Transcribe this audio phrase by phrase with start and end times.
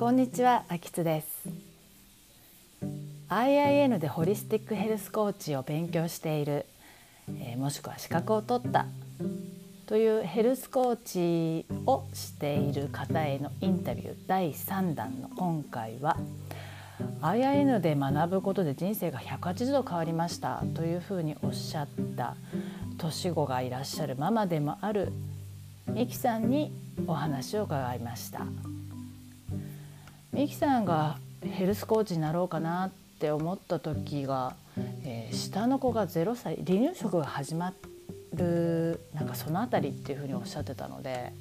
[0.00, 1.46] こんにちは、あきつです。
[3.28, 6.64] IIN でホリスティックヘルスコーチを勉強している、
[7.28, 8.86] えー、もしくは資格を取った
[9.84, 16.16] というヘルスコーチをしている方へのインタビュー第3弾の今回は
[17.20, 22.36] IIN で学ぶことで人生が180度変わりましたというふうにおっしゃった
[22.96, 25.12] 年子がいらっしゃるママでもある
[25.88, 26.72] ミキさんに
[27.06, 28.46] お話を伺いました
[30.40, 34.54] ミキさんがヘルスコーチになろうかなって思った時が、
[35.04, 37.74] えー、下の子が0歳離乳食が始ま
[38.32, 41.34] るなんかその辺りっていうふうにおっしゃってたので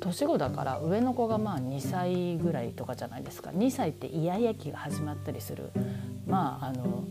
[0.00, 5.70] 年子だから上の子がまあ2歳ぐらいとかじゃないですか2歳ってイヤイヤ期が始まったりする
[6.26, 7.04] まああの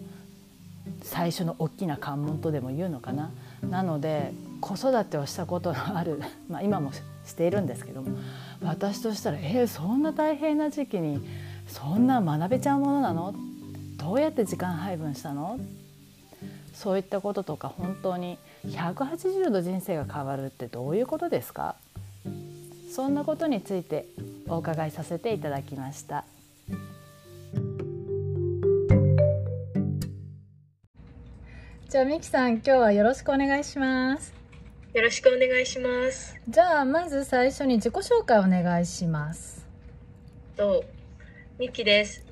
[1.02, 3.32] 最初の大きな関門とでも言うのかな。
[3.68, 6.92] なので子育てをしたことのある、まあ、今も
[7.26, 8.18] しているんですけども
[8.62, 11.22] 私としたら「えー、そんな大変な時期に
[11.68, 13.34] そんな学べちゃうものなの？
[13.98, 15.60] どうやって時間配分したの?」
[16.74, 21.76] そういったこととか本当に180度人生が変わるってどういうことですか？
[22.92, 24.06] そんなことについて
[24.48, 26.26] お伺いさせていただきました。
[31.90, 34.43] じゃあミキさん今日はよろしくお願いします。
[34.94, 36.40] よろしくお願いします。
[36.48, 39.66] じゃあまず最初に自己紹介お願いします。
[40.56, 40.84] と
[41.58, 42.24] ミキです。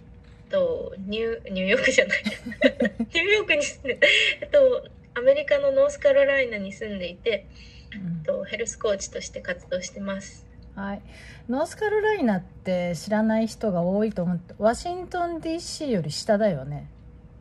[0.47, 2.23] とニュニューヨークじゃない
[3.01, 4.07] ニューヨークに住んで
[4.41, 7.47] えっとアメリカのノースカロライナに住んでいて、
[7.95, 10.45] うん、とヘルスコーチとして活動してます。
[10.75, 11.01] はい、
[11.49, 16.87] ノースカロライナって知らない人が多いと思ってワシントン DC より下だよね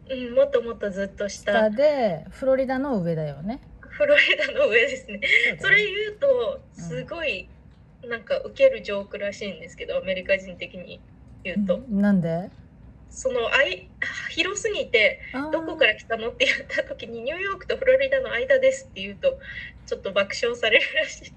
[0.08, 3.60] うんもっともっとずっと下下でフロリダの上だよね
[4.00, 5.20] フロリダの上ですね。
[5.60, 7.48] それ言うとすごい
[8.08, 11.00] なんか受けるジョークらしいんですけど、アメリカ人的に
[11.44, 11.80] 言うと。
[11.90, 12.50] なんで？
[13.10, 13.88] そのあい
[14.30, 15.20] 広すぎて
[15.52, 19.38] どこから来たのって言った時にニューヨークとフロリダの間ですって言うと
[19.84, 21.32] ちょっと爆笑されるらしい。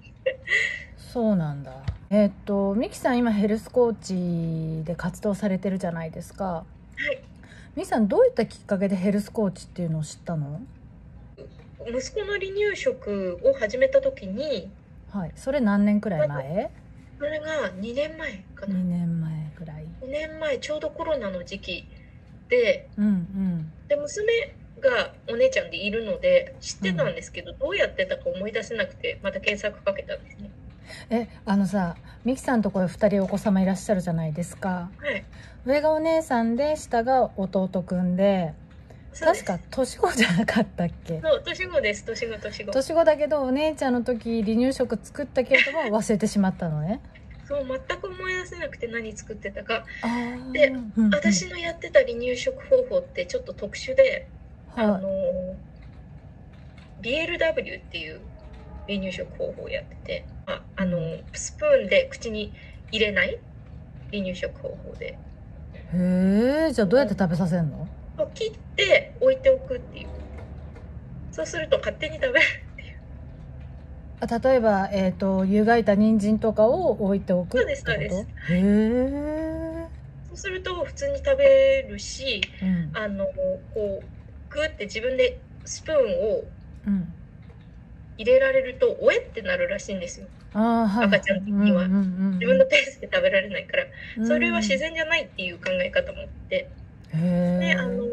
[0.98, 1.74] そうなんだ。
[2.12, 6.46] えー、っとミキさん今ヘルスコーチで活動されてるじゃないですか。
[6.46, 6.64] は
[7.12, 7.20] い。
[7.76, 10.62] ミキさんどういったきっかけでヘルスコーチっていうのを知ったの？
[11.88, 14.72] 息子の離乳食を始めた時に
[15.12, 15.32] はい。
[15.36, 16.72] それ何年くらい前？
[17.20, 18.76] それが2年前かな。
[18.76, 19.86] 2年前ぐらい。
[20.02, 21.88] 2年前ちょうどコロナの時期
[22.50, 30.50] で、うんうん、で娘がお姉ちゃんでいるので知ってたんですけど、うん、どうやってたか思い出せなくてまた検索かけたんですね。
[31.10, 31.96] えあのさ
[32.26, 35.24] ミキさんところ2人お子様いらっしゃるじゃないですか、はい、
[35.66, 38.54] 上がお姉さんで下が弟くんで
[39.20, 41.22] 確か年子じゃなかったっけ？
[41.22, 42.06] そう年子です。
[42.06, 42.72] 年子年子。
[42.72, 47.00] 年子だけどお姉ちゃんの時離乳食作ったけれども忘れてしまったのね。
[47.48, 49.86] そう全く思い出せなくて何作ってたか。
[50.54, 54.28] で、うんうん、私のやってた離乳食方法ってちょっと特殊で、
[54.70, 55.10] はい、あの
[57.02, 58.22] BLW っていう
[58.88, 60.98] 離乳食方法をやっててああの
[61.34, 62.54] スプーンで口に
[62.92, 63.38] 入れない
[64.12, 65.18] 離乳食方法で。
[65.96, 67.88] へえじゃあどうやって食べさせるの？
[68.18, 70.08] を切って置いておくっていう。
[71.32, 72.44] そうすると勝手に食べる
[72.74, 73.00] っていう。
[74.20, 78.28] あ例えば、えーと、湯がいた人参とかを置いておくそうですそうです。
[78.50, 79.88] へえ
[80.28, 83.26] そうすると普通に食べるし、うん、あの
[83.74, 85.98] こうグーって自分でスプーン
[86.32, 86.44] を
[88.18, 90.28] 入れられると、おえってなるらしいんですよ。
[90.54, 93.86] あ、はい、赤ちゃん的には、自分のペースで食べられないから、
[94.26, 96.70] それは自然じゃないっていう考え方もあって。
[97.14, 98.06] であの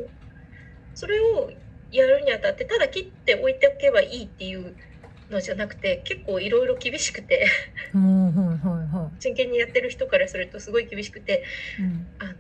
[0.95, 1.51] それを
[1.91, 4.77] やるにあたってただ切って置いておけばいいっていう
[5.31, 7.47] のじゃなくて結構いろいろ厳しくて。
[9.19, 11.45] 真剣にやってる人からするとすごい厳しくて、
[11.79, 12.33] うん、あの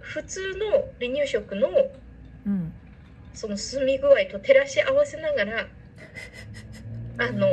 [0.00, 1.68] 普通の離乳食の、
[2.46, 2.72] うん、
[3.32, 5.66] その進み具合と照らし合わせながら
[7.18, 7.48] あの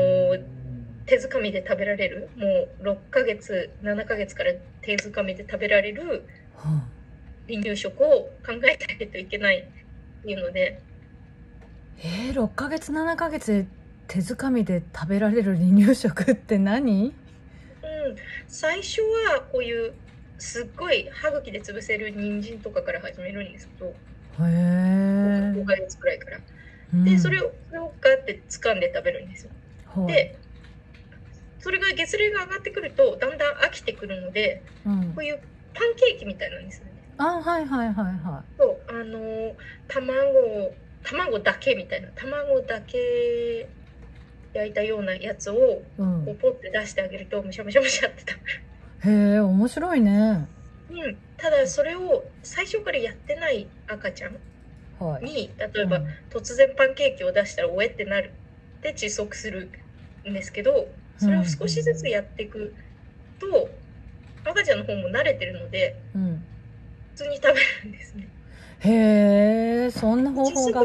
[1.06, 2.48] 手づかみで食べられるも
[2.82, 6.26] う6ヶ月7ヶ月から手づかみで食べられる、
[7.52, 10.82] 離乳食を考えないといけないっていうので。
[12.04, 13.66] えー、6ヶ月7ヶ月で
[14.08, 17.08] 手づかみで食べられる離乳食って何？
[17.08, 17.14] うん。
[18.48, 19.94] 最初はこういう
[20.38, 23.88] すっごい歯茎で潰せる人参とかから始めるんですけど。
[23.88, 23.94] へ
[24.40, 26.40] え5ヶ月くらいから、
[26.94, 29.52] うん、でそれをそれをガッて掴んで食べるんですよ。
[30.08, 30.38] で
[31.60, 35.40] それが月齢が上がってくるとだんだん飽きてくるので、うん、こういう
[35.74, 36.92] パンケーキみたいなんですよね
[37.24, 38.58] あはいはいはいはい。
[38.58, 39.56] そうあの
[39.88, 40.74] 卵
[41.04, 42.08] 卵だけみたいな。
[42.16, 43.68] 卵だけ
[44.54, 48.40] 焼いたようなやつを、こうポッて出してあげるとむしゃむしゃむしゃって食
[49.04, 49.32] べる。
[49.34, 50.48] へえ面白いね。
[50.90, 51.18] うん。
[51.38, 54.38] ただそれを最初からやってない赤ちゃんに、
[55.00, 55.34] はい、
[55.74, 58.32] 例えば、うん、突然パンケーキを出したらおえってなる。
[58.82, 59.70] で窒息する
[60.28, 60.88] んですけど
[61.18, 62.74] それを少しずつやっていく
[63.40, 63.70] と、
[64.44, 66.61] 赤ちゃんの方も慣れてるので、うん、普
[67.16, 67.54] 通に食べ
[67.84, 68.28] るんですね。
[68.80, 70.84] へえそんな方法が。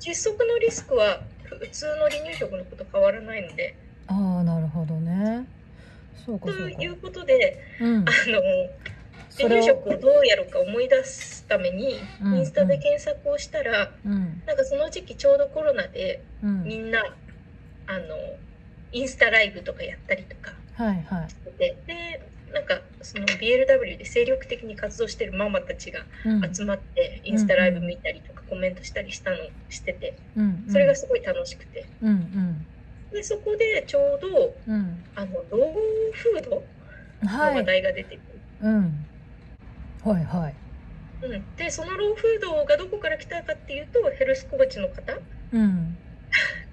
[0.00, 3.76] 窒息のリスクは普通の離乳食のこと変わらないので。
[4.06, 5.46] ああなるほどね。
[6.24, 8.06] そうかということで、うん、あの
[9.38, 17.00] 離乳食をどうやるか思い出すために、インスタで検索をしたら、うん、なんかその時期ちょうどコロナで、うん、みんな
[17.86, 18.16] あの
[18.92, 21.76] インスタライブとかやったりとかはいはい、で
[22.54, 26.06] なんかその BLW で精力的に活動してるママたちが
[26.54, 29.36] 集まって、インスタライブ見たりとかコメントしたりしたの
[29.68, 30.16] してて、
[30.70, 31.84] それがすごい楽しくて、
[33.12, 36.62] でそこでちょうど、うん、あのローフード
[37.22, 38.20] の話題が出てく
[38.62, 38.70] る。
[40.04, 40.54] はいはい。
[41.22, 45.18] うん、でそのローフードがどこから来たかっていうとヘルスコーチの方、
[45.52, 45.96] うん、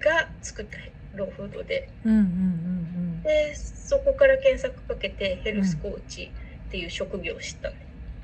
[0.00, 0.76] が作った
[1.14, 2.26] ローフードで、うんうんうんう
[3.20, 6.32] ん、でそこから検索かけてヘルスコーチ
[6.68, 7.70] っていう職業を知った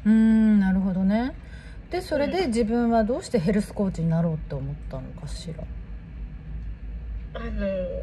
[0.06, 1.35] うん、なるほどね。
[1.90, 5.64] でそれで自分はどうしてヘルスコーチになろうって思ったのかしら？
[7.35, 8.02] あの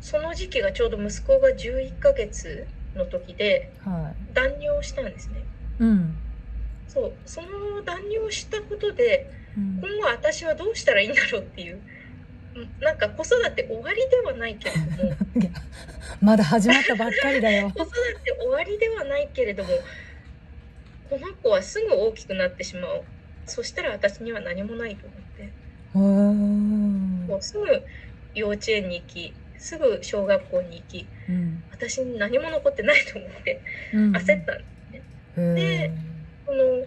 [0.00, 5.42] その時期がちょうど息子が11ヶ月の時で、はい、断尿したんですね。
[5.80, 6.16] うん、
[6.88, 11.80] そうその断尿したことで、うん、今後私はどうしたらいいんだろうっていう
[12.80, 15.16] なんか子育て終わりではないけれども。
[16.20, 17.70] まだ始まったばっかりだよ。
[17.70, 17.90] 子育
[18.24, 19.70] て終わりではないけれども
[21.10, 23.02] この子はすぐ大きくなってしまう。
[23.46, 25.50] そしたら私には何もないと思って。
[25.94, 27.66] もうすぐ
[28.34, 33.60] 幼稚園に行きすぐ小学校に行き、うん、私に何も残ってないと思って
[33.92, 35.02] 焦ったんですね。
[35.36, 35.92] うん、で
[36.46, 36.86] この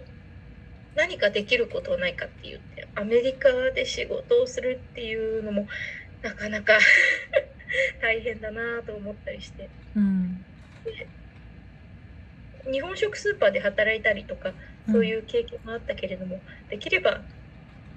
[0.96, 5.68] 何かできることはないかって言ってアメリカで仕事をするっていうのも
[6.22, 6.78] なかなか
[8.02, 10.44] 大変だなと思ったりして、うん、
[12.72, 14.54] 日本食スーパーで働いたりとか
[14.92, 17.22] そういう経験もあったけれども、うん、できれば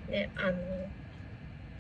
[0.08, 0.58] ねあの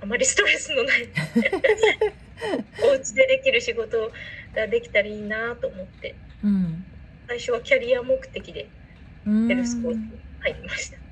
[0.00, 1.08] あまりストレスのない
[2.82, 4.12] お家でできる仕事
[4.54, 6.84] ができたらいいなと思って、うん、
[7.28, 8.68] 最初はキャリア目的で
[9.24, 11.03] ヘルスコーチに入りました。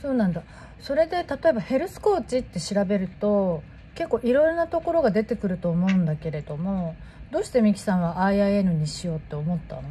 [0.00, 0.42] そうなんだ。
[0.80, 3.62] それで例えばヘルスコーチって調べると
[3.94, 6.96] 結構いろいろなところが出てくると思うんだけれども
[7.30, 9.82] どうしてミキさんは IIN にしようって思ったの？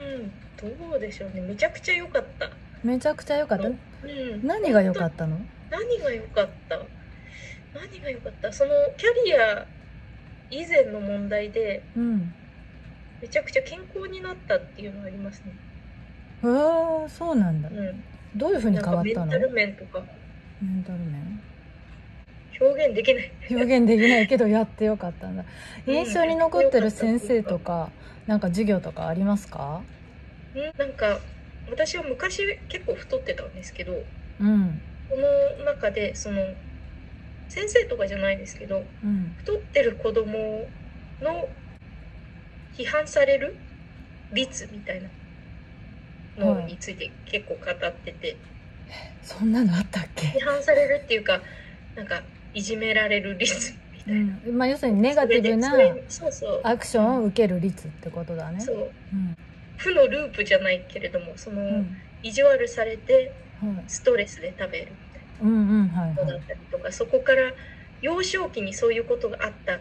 [0.03, 0.67] んど
[0.97, 1.39] うでしょうね。
[1.39, 2.49] めちゃくちゃ良かった
[2.85, 3.77] めちゃくちゃ良かった、うん、
[4.45, 5.39] 何が良かったの？
[5.71, 6.77] 何が良かった？
[7.73, 8.53] 何が良かった？
[8.53, 9.65] そのキャリア
[10.51, 12.31] 以前の問題で、うん、
[13.23, 15.53] めちゃくちゃ健康になったっていうのがありますね。
[16.43, 18.03] ああそうなんだ、うん、
[18.35, 19.25] どういうふうに変わったの？
[19.25, 20.03] メンタル面とか。
[20.61, 21.41] メンタル面？
[22.61, 23.31] 表現できない。
[23.49, 25.43] 表現できないけどやってよかったんだ。
[25.87, 27.89] 印象に残ってる先生とか
[28.27, 29.81] なんか授業とかありますか？
[30.53, 31.19] んなんか
[31.69, 34.03] 私は昔結構太ってたんですけど、
[34.39, 35.15] うん、こ
[35.57, 36.41] の中でその
[37.49, 40.67] 先生とかじゃないですけど、うん、太ってる子供
[41.21, 41.47] の
[42.77, 43.55] 批判される
[44.31, 45.01] 率みたい
[46.37, 48.37] なのについて結構語ってて、はい、
[49.21, 50.27] そんなのあったっけ？
[50.27, 51.41] 批判されるっていうか
[51.95, 52.21] なんか
[52.53, 55.73] いじめられる率みたいな、うん、まあ、要するにネガティブな
[56.63, 58.59] アクションを受ける率ってことだね。
[58.59, 59.37] そう、うん、
[59.77, 63.33] 負のループじゃないけれどもその、うん、意地悪されて
[63.87, 64.91] ストレスで食べる。
[65.41, 67.51] みたいなことだったりとか、そこから
[68.01, 69.79] 幼少期にそういうことがあった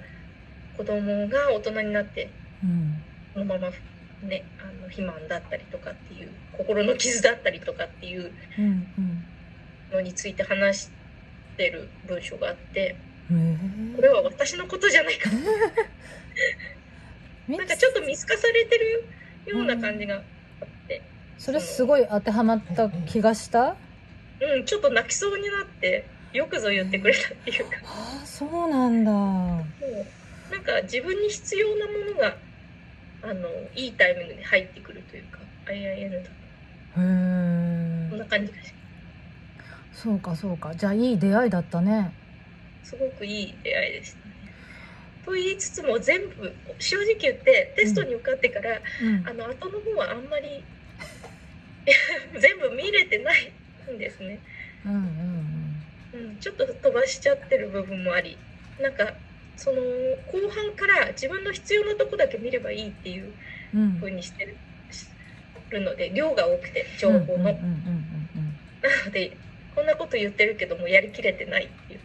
[0.76, 2.30] 子供が大人になって、
[2.62, 3.70] うん、そのまま
[4.26, 8.32] ねあの肥満だったりとかっていう心の傷だったりとかっていう
[9.92, 10.90] のについて話し
[11.56, 12.96] てる文章があって、
[13.96, 15.30] これは私のことじゃないか
[17.48, 19.04] なんかちょっと見透かされてる
[19.46, 20.22] ような感じがあっ
[20.88, 21.02] て、
[21.38, 23.76] それすごい当てはまった気がした？
[24.40, 27.76] うんちょっと泣きそうになってよくぞ言ってくれたっていうか。
[27.84, 29.12] ああそうなんだ。
[29.12, 29.64] なん
[30.62, 32.36] か自分に必要なものが
[33.22, 36.26] あのいいタイミングで入ってくるというか IIN だと。
[36.26, 36.30] へ
[36.98, 38.74] えそんな感じがし
[39.92, 40.74] そうかそうか。
[40.74, 42.12] じゃあいい出会いだったね。
[42.82, 44.18] すごくいい出会いでした。
[44.18, 44.23] ね
[45.24, 50.62] と言いつつも全部正直言ってテストに受かってから、うん、あの後の方はあんまり
[52.38, 53.52] 全部見れてない
[53.92, 54.40] んですね、
[54.84, 55.00] うんうん
[56.14, 56.30] うん。
[56.30, 58.38] うん、ちょっと飛ばしちゃってる部分もあり。
[58.80, 59.14] なんか
[59.56, 59.80] その
[60.32, 63.32] 後半から自分の必要なとこだけ見ればいいっていう
[64.00, 64.56] ふうにしてる,、
[65.70, 67.44] るので量が多くて情報の。
[67.44, 67.52] な
[69.06, 69.36] ので
[69.74, 72.00] こんなこと言ってるけどもやりきれてないっていう。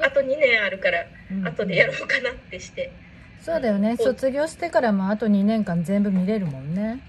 [0.00, 1.06] あと2年あるから
[1.42, 2.92] 後でやろうかなってして。
[3.40, 3.96] そうだよね。
[3.96, 7.00] 卒業してからもあと2年間全部見れるもんね。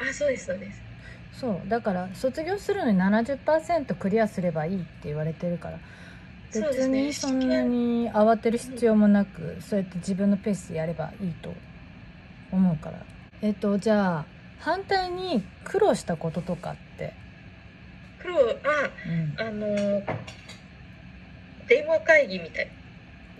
[0.00, 0.80] あそうですそうです。
[1.32, 1.68] そう。
[1.68, 5.78] だから卒業するのに70%クリアすればいいって言われてるから。
[6.52, 11.54] 別にそんなに慌てる必要もなくそうやって自分のペースでやればいいと
[12.50, 12.98] 思うから。
[13.40, 14.24] えっとじゃあ
[14.58, 17.14] 反対に苦労したこととかって？
[18.20, 20.02] 苦労あ、うん、あの
[21.68, 22.72] 電話会議みたいな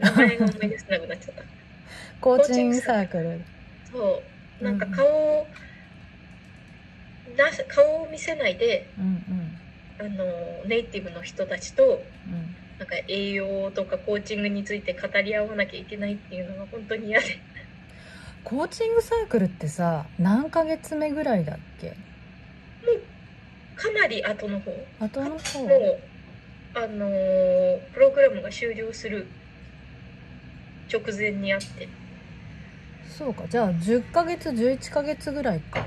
[0.00, 1.42] 名前が思い出せなくなっちゃった。
[2.20, 3.40] コーチングサークル。
[3.92, 4.22] そ
[4.60, 4.64] う。
[4.64, 5.46] なんか顔を、
[7.28, 7.36] うん、
[7.68, 9.04] 顔を見せないで、うん
[10.00, 10.24] うん、あの
[10.66, 12.56] ネイティブの人たちと、うん。
[12.78, 17.38] なんか栄養とかコーチングについて語り合わなきゃいけないっていうのが本当に嫌で。
[18.42, 21.88] コーチングサークルってさ何ヶ月目ぐらいだっけ？
[21.88, 21.92] も
[22.96, 23.02] う
[23.76, 24.72] かなり後の方。
[24.98, 25.62] 後の方。
[25.62, 25.98] もう
[26.74, 29.26] あのー、プログラムが終了する
[30.92, 31.88] 直前にあって。
[33.16, 33.44] そうか。
[33.48, 35.86] じゃあ10ヶ月11ヶ月ぐらいか。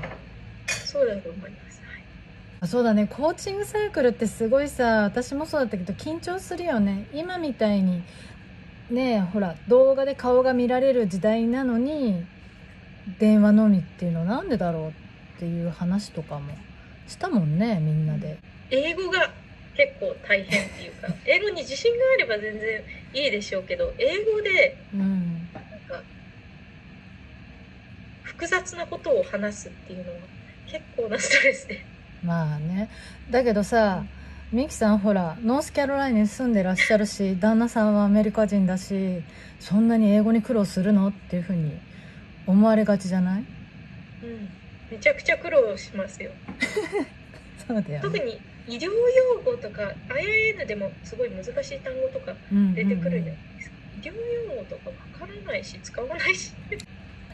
[0.68, 1.64] そうだと思います。
[2.66, 3.06] そうだね。
[3.06, 7.06] コーチングサークルってすごいさ私もそうだったけど緊張するよね。
[7.12, 8.02] 今みたいに
[8.90, 12.24] ねほら動画で顔が見られる時代なのに
[13.18, 14.92] 電話のみっていうのなんでだろうっ
[15.38, 16.54] ていう話とかも
[17.06, 18.38] したもんねみんなで。
[18.70, 19.30] 英語が
[19.76, 21.08] 結構大変っていうか。
[21.26, 22.82] 英語に自信があれば全然
[23.14, 25.48] いいでしょうけど英語でなん
[25.88, 26.02] か
[28.22, 30.18] 複雑なことを話すっていうのは
[30.66, 31.84] 結構なストレスで。
[32.24, 32.88] まあね。
[33.30, 34.04] だけどさ
[34.52, 39.22] ミキさんほらノースキャロライナに住んでらっしゃるし旦那さんはアメリカ人だし
[39.60, 41.72] そんなに英語に苦労するのっていうふうに
[42.46, 43.44] 思われがちじゃない？
[44.22, 44.48] うん。
[44.90, 46.30] めちゃくちゃ苦労しますよ。
[47.66, 52.34] そうだよ、ね、特に医療用語とか IIN でもすごい難しい単語とか
[52.74, 56.52] 出てくるじゃないですか、うんうんうん、医療用語とかわからないし使わないし。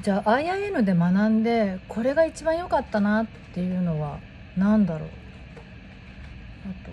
[0.02, 4.18] じゃあ IIN で学んでこれが一番良かったなっていうのは
[4.56, 5.08] なんだろう？
[6.64, 6.90] あと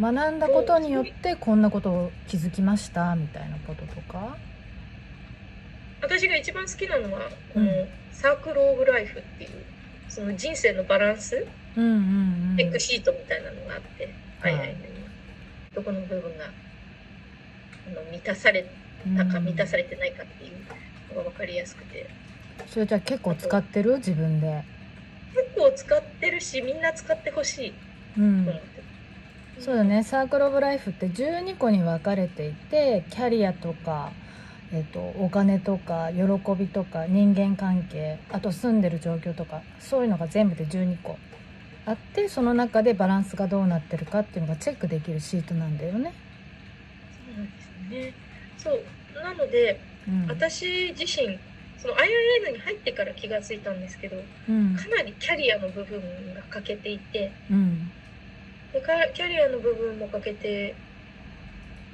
[0.00, 3.16] 学んだことによってこんなことを気づきました？
[3.16, 4.36] みたいなこととか？
[6.00, 9.50] 私が一番好きなのはこのサークル・オブ・ライフっていう
[10.08, 11.44] その人生のバランス、
[11.76, 14.08] うんうんうん、エクシートみたいなのがあって、
[14.40, 14.52] はい。
[14.54, 14.76] はいはい、
[15.74, 18.66] どこの部分があの満たされ
[19.16, 22.08] たか満たされてないかっていうのが分かりやすくて。
[22.66, 23.96] それじゃあ結構使ってる？
[23.96, 24.64] 自分で。
[25.34, 27.72] 結構使ってるしみんな使ってほしい、
[28.18, 28.48] うん、
[29.60, 30.02] そうだね。
[30.02, 34.12] サークル・オブ・ライフって12個に分かれていてキャリアとか、
[34.72, 36.22] えっと、お金とか喜
[36.58, 41.18] びとか人間関係あと住んでる状況とかそういうのが全部で12個
[41.86, 46.12] あってその中でバランスがどうなってるかっていうのがチェックできるシートなんだよね。
[47.24, 48.14] そうなんですね。
[48.58, 51.38] そうなので、うん、私自身
[51.78, 54.16] その IIN に入ってから気が付いたんですけど、
[54.48, 56.00] うん、かなりキャリアの部分
[56.34, 57.88] が欠けていて、うん、
[58.72, 58.82] で
[59.14, 60.74] キャリアの部分も欠けて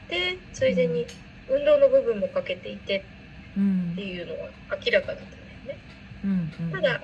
[0.09, 1.07] でついでに
[1.51, 3.05] 運動の部分も欠けていて
[3.53, 5.79] っていうのは明らかだったんだよね。
[6.25, 7.01] うんうん、ただ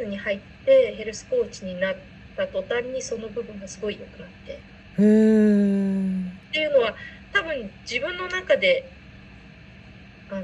[0.00, 1.94] IIN に入ってヘルスコーチになっ
[2.36, 4.54] た途端にその部分がすごい良くなって。
[4.54, 6.94] っていうのは
[7.32, 8.88] 多分自分の中で
[10.30, 10.42] あの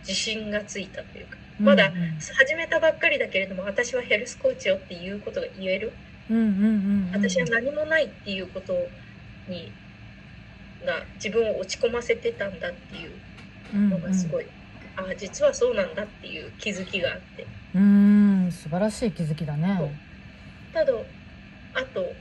[0.00, 1.42] 自信がついたというか。
[1.60, 5.92] まだ始めたばっかりだけれども、私はヘルスコーチよっていうことが言える、
[6.28, 8.72] うんうんうん、私は何もないっていうこと
[9.48, 9.70] に
[10.84, 14.46] が自分を落ち込ませてたんだっていうのがすごい、う
[15.02, 15.04] ん。
[15.04, 17.46] うん、あ実はそうなんだっていう気づきがあって。
[17.74, 19.94] うん素晴らしい気づきだね。
[20.72, 20.92] ただ
[21.74, 22.14] あと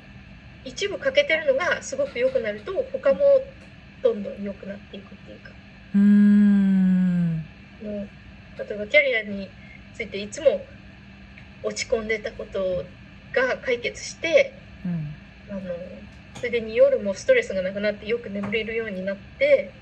[0.64, 3.20] 一部欠けてるのがすごく良くなると他も
[4.04, 5.52] どんどん良くなっていくっていうか
[5.94, 7.44] うん
[7.82, 8.10] もう
[8.58, 9.50] 例えばキャリアに
[9.94, 10.66] ついていつも
[11.64, 12.86] 落ち込んでたこと
[13.34, 14.54] が解決して、
[14.86, 15.16] うん、
[15.50, 15.62] あの
[16.36, 19.74] それでに夜もストレスがなくなってよく眠れるようになって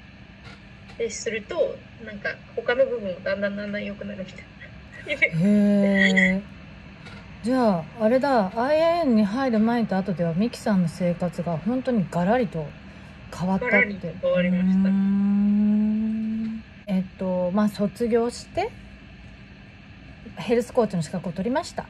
[0.98, 5.46] でするとなんか他の部分もだんだんだんだん良くなるみたいな。
[5.46, 6.59] へえ。
[7.44, 12.66] じゃああれだ IIN に入る前と後ではミキさんの生活が本当にガラリと
[13.34, 14.14] 変わったって。
[14.22, 14.90] 変わりました。
[16.88, 18.70] えっとまあ卒業して
[20.38, 21.86] ヘルスコーチの資格を取りました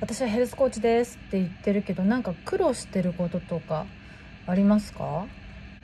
[0.00, 3.86] 私はヘルスコーチですって言ってるけどなんか苦労してることとか
[4.46, 5.26] ありますか？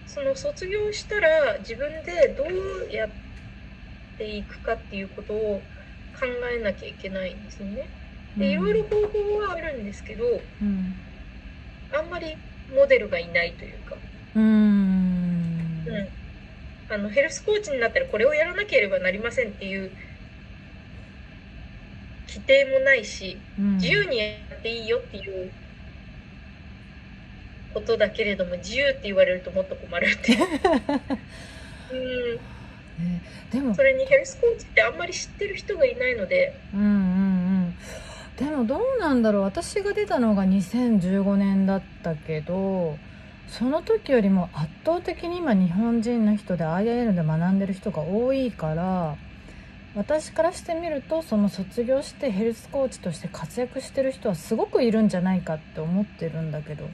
[0.07, 3.11] その卒業したら自分でどうやっ
[4.19, 5.61] ていくかっていうことを
[6.19, 6.27] 考
[6.59, 7.89] えなきゃいけないんですよね。
[8.37, 10.95] でいろいろ方法はあるんですけど、うん、
[11.93, 12.37] あんまり
[12.75, 13.97] モデルがいないというか。
[14.35, 14.43] うん。
[14.43, 16.09] うん。
[16.89, 19.91] あのヘルスコーチになったらこれをやらなければなりませんっていう
[22.29, 24.25] 規定もないし、うん、自由にや
[24.55, 25.51] っていいよっていう
[27.75, 30.41] ことだけれども自由って言われるともっと困るっていう。
[31.93, 32.41] うん。
[33.51, 33.75] でも。
[33.75, 36.59] それにヘルスコーチってあんまり知ってる人がいないので。
[36.73, 36.89] うんうんう
[37.69, 42.97] んでもどうなんだろう私が出たのが2015年だったけど
[43.49, 49.17] その時よりも圧倒的に今日本人の人で IIL で学んでる人が多いから
[49.95, 56.89] 私からしてみるとその卒業してヘルスコーチとして活躍してる人はすごくいるんじゃないかって思ってるんだけど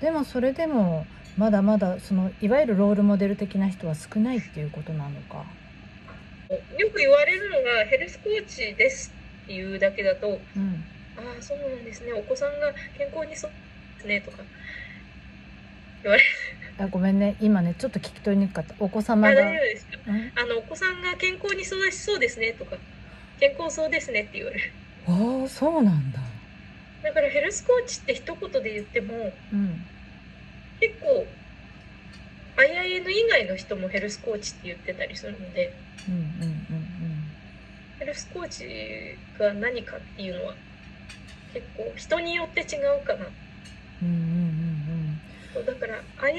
[0.00, 1.06] でもそれでも
[1.36, 5.44] まだまだそのいわゆるロールモデル的な人は少ないっていうことなのか？
[6.78, 9.12] よく言われるのがヘルスコーチです
[9.44, 10.84] っていうだけだと、うん、
[11.16, 12.12] ああそうなんですね。
[12.12, 13.50] お子さんが健康にそう
[13.98, 14.38] ですねとか。
[16.02, 16.28] 言われる
[16.78, 17.36] あごめんね。
[17.40, 18.74] 今ねちょっと聞き取りにくかった。
[18.78, 19.40] お子様が。
[19.40, 19.92] あ大丈夫ですか、
[20.42, 22.76] あのお子さんが健康に育ちそうですねとか。
[23.38, 24.72] 健康そうですねって言われる。
[25.06, 26.20] ああそうなんだ。
[27.02, 29.84] だからヘルスコーチって一言で言っても、うん、
[30.80, 31.26] 結構
[32.56, 35.74] IIN 以外の人もヘルスコーチって言ってたりするので、
[36.08, 36.86] うんうんうんうん、
[38.02, 40.54] ヘルスコーチが何かっていうのは
[41.54, 43.26] 結構人によって違うかな。
[44.02, 45.20] うんうん
[45.56, 46.34] うん、だから IIN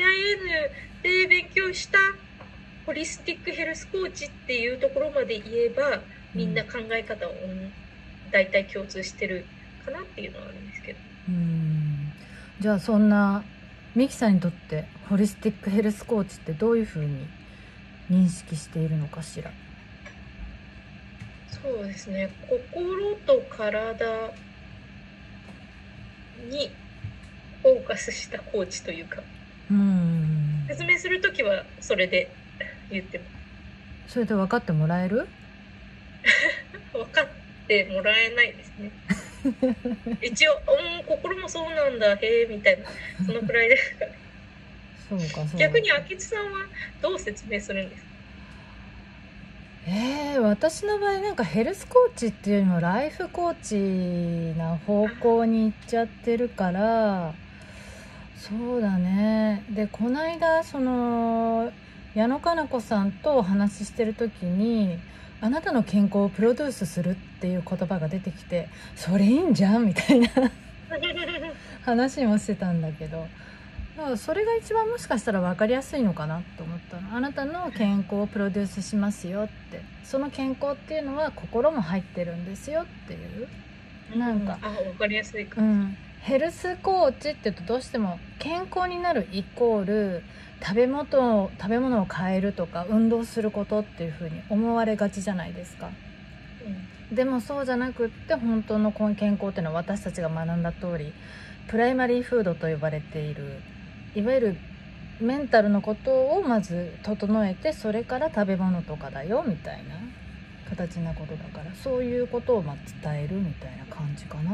[1.01, 1.97] で勉強した
[2.85, 6.01] ホリスティックヘルスコーチっていうところまで言えば
[6.35, 7.31] みんな考え方を
[8.29, 9.45] 大体共通してる
[9.85, 10.99] かなっていうのはあるんですけど。
[11.29, 12.11] うん
[12.59, 13.45] じゃあそんな
[13.95, 17.25] ミキさんにとってホリスティックヘルスコーチってどういうふうに
[18.11, 19.51] 認識しているのかしら？
[21.63, 22.35] そうですね。
[22.41, 24.33] 心と体
[26.37, 26.77] に
[27.61, 29.23] フォーカスしたコーチというか。
[29.69, 30.65] うん。
[30.67, 32.35] 説明する時はそれで
[32.91, 33.25] 言っても
[34.05, 35.29] それで分かってもらえる？
[36.93, 37.31] 分かっ
[37.67, 38.91] てもらえないですね。
[40.21, 42.89] 一応「うん心もそうなんだへえ」みたいな。
[43.25, 43.77] そのくらいで。
[43.77, 44.11] すかね
[44.95, 45.57] そうかそうか。
[45.57, 46.51] 逆に明智さんは
[47.01, 48.12] どう説明するんですか？
[49.85, 57.33] えー、私の場合なんかヘルスコーチっていうよりもライフコーチな方向に行っちゃってるから
[58.37, 59.63] そうだね。
[59.69, 61.71] でこの間その
[62.13, 64.99] 矢野かな子さんとお話ししてる時に
[65.41, 70.29] あなたの健康をプロデュースするっていう言葉が出てきてそれいいんじゃんみたいな
[71.83, 73.27] 話もしてたんだけど。
[74.03, 83.47] だからそれが一番もしかしたら分かりやすいのかなと思ったのあなたの健康をプロデュースしますよってその健康っていうのは心も入ってるんですよっていう
[84.17, 90.23] なんか、うん、あ分かりやすいか、うん、ヘルスコーチって言うとどうしても健康になるイコール
[90.61, 95.89] 食べ物を食べ物を変えるとか運動することっていうふうに思われがちじゃないですか、
[97.09, 101.13] うん、でもそうじゃなくって本当の健康っていうのは私たちが学んだ通り
[101.69, 103.61] プライマリーフードと呼ばれている
[104.13, 104.63] いわゆる
[105.19, 110.01] メンタルのことをまず整えてそれから食べ物とかだよみたいな
[110.65, 114.51] 形なことだからそういうことをま伝えるみたいな感じかな。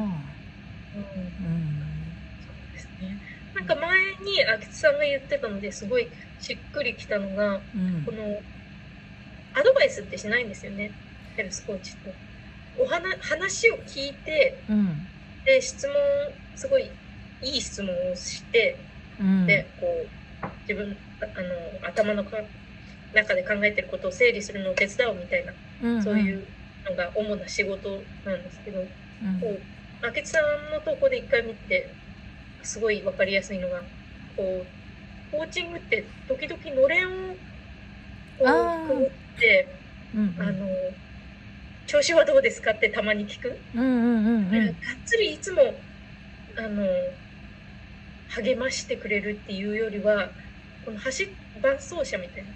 [0.94, 3.20] うん、うん、そうですね。
[3.54, 3.82] なんか前
[4.26, 8.44] に秋津さんが言ってたのですごいしっくりきたのが、うん、この
[9.54, 10.96] アドバイスってしないんですよね
[11.36, 12.16] ヘルスコーチって。
[12.76, 15.12] お話話を聞いて、うん、
[15.46, 15.96] で質問
[16.56, 16.98] すごい
[17.42, 18.89] いい質問をして、
[19.20, 22.24] うん、でこう自分あの頭の
[23.14, 25.54] 中で考えてることを整理するのを手伝うみたいな、
[25.84, 26.46] うんうん、そういう
[26.90, 27.90] のが主な仕事
[28.26, 28.88] なんですけど、うん、
[29.40, 31.94] こう明智さんの投稿で一回見て
[32.64, 33.82] すごい分かりやすいのが
[34.38, 34.66] こう
[35.32, 37.36] コーチングって時々のれんを
[38.40, 39.68] こうくぐって、
[40.16, 40.68] うんうん、あの
[41.86, 43.60] 調子はどうですかってたまに聞く。
[43.76, 45.62] うんうんうんうん、がっつりいつも
[46.58, 46.86] あの
[48.30, 50.30] 励ましてくれるっていうよりは
[50.86, 51.28] この走
[51.62, 52.50] 伴走者みたいな。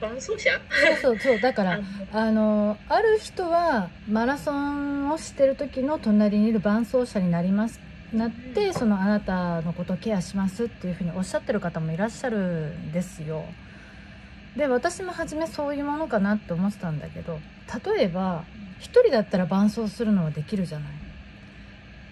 [0.00, 0.50] 伴走者？
[1.02, 1.40] そうそうそう。
[1.40, 1.80] だから
[2.12, 7.80] あのある人はマラソンをしてる時の隣にいる伴走者になります
[8.12, 13.44] なって、うん、そのあなたのことをケアしますっていうふうにおっしゃってる方もいらっしゃるんですよ。
[14.56, 17.40] で私も初めそういうものかなって思ってたんだけど
[17.94, 18.44] 例えば
[18.78, 20.88] 1人だったら伴走するのはできるじゃない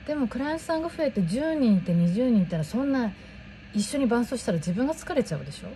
[0.07, 3.13] でもクライアントさんが増えて10人いて20人いたらそんな
[3.75, 5.69] 一緒に伴走したら自分が疲れちゃうでしょ？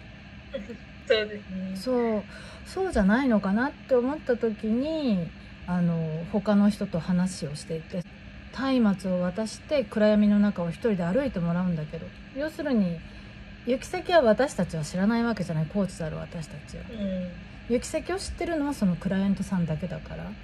[1.06, 1.76] そうですね。
[1.76, 2.22] そう。
[2.66, 5.28] そうじゃないのかなって思った時に
[5.66, 8.02] あの他の人と話をしていて
[8.80, 12.98] 松明を渡して暗闇の中を一人で歩いてもらうんだけど要するに
[13.66, 20.36] 行き先は私たちは知らないわけじゃないコーチである私たちは、うん、行き先を知ってるのはそのクライアントさんだけだから、うん、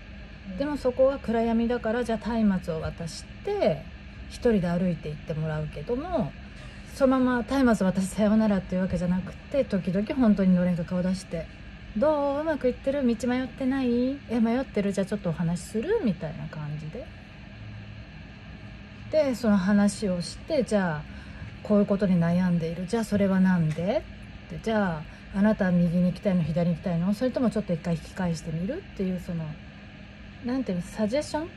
[0.59, 3.83] でもそこは暗闇だからじゃあ松明を渡して
[4.29, 6.33] 一人で歩いて行ってもらうけども
[6.95, 11.47] そのまま松明渡してさようならっていうわけじゃなくて時々本当にのれんが顔出して
[11.97, 12.41] 「どう？
[12.41, 13.07] うまくいってる？
[13.07, 14.19] 道迷ってない？
[14.31, 14.93] え迷ってる？
[14.93, 17.07] じゃあちょっとお話しする?」みたいな感じで。
[19.11, 21.03] でその話をしてじゃあ
[21.63, 24.03] こういうことに悩んでいるじゃあそれは何で？
[24.47, 25.03] ってじゃ
[25.35, 26.43] ああなたは右に行きたいの？
[26.43, 27.13] 左に行きたいの？
[27.15, 28.83] それともちょっと一回引き返してみる？
[28.95, 29.45] っていうその
[30.45, 31.51] 何ていうのサジェッション？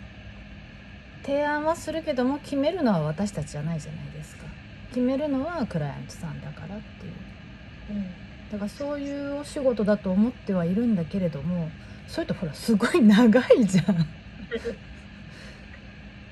[1.24, 4.46] 提案はするけども決めるのは私たちじゃないじゃないですか。
[4.90, 7.14] 決めるのはクライアントさんだからっていう、
[7.90, 8.04] うん、
[8.52, 11.70] だからそういうお仕事だと思ってはいるんだけれども
[12.08, 14.08] それとほらすごい長いじゃん。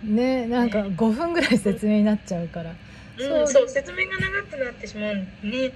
[0.16, 2.72] ねなんか5分ぐらい説明になっちゃうから、
[3.18, 5.72] うん、そう説明が長くなってしまうんね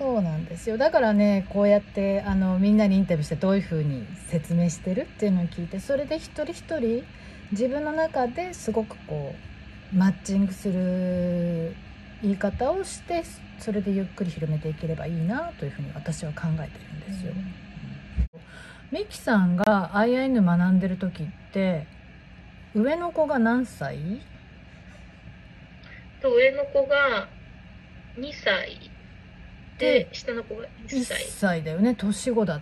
[0.00, 0.78] そうなんですよ。
[0.78, 7.04] だからねこうやってあのみんなにインタビューしてどういうふうに説明してるっていうのを聞いてそれで一人一人
[7.52, 9.34] 自分の中ですごくこ
[9.92, 11.74] うマッチングする
[12.22, 13.24] 言い方をして
[13.58, 17.34] それでゆっくり広めていければいいなというふうに私は考えてるんですよ。
[18.32, 21.86] うん、ミキさんが IIN 学んでる時って
[22.74, 23.98] 上の子が何歳？
[26.22, 27.28] と上の子が
[28.16, 28.89] 2歳
[29.80, 31.94] で下の子が1歳 ,1 歳だよね。
[31.94, 32.60] 年子だっ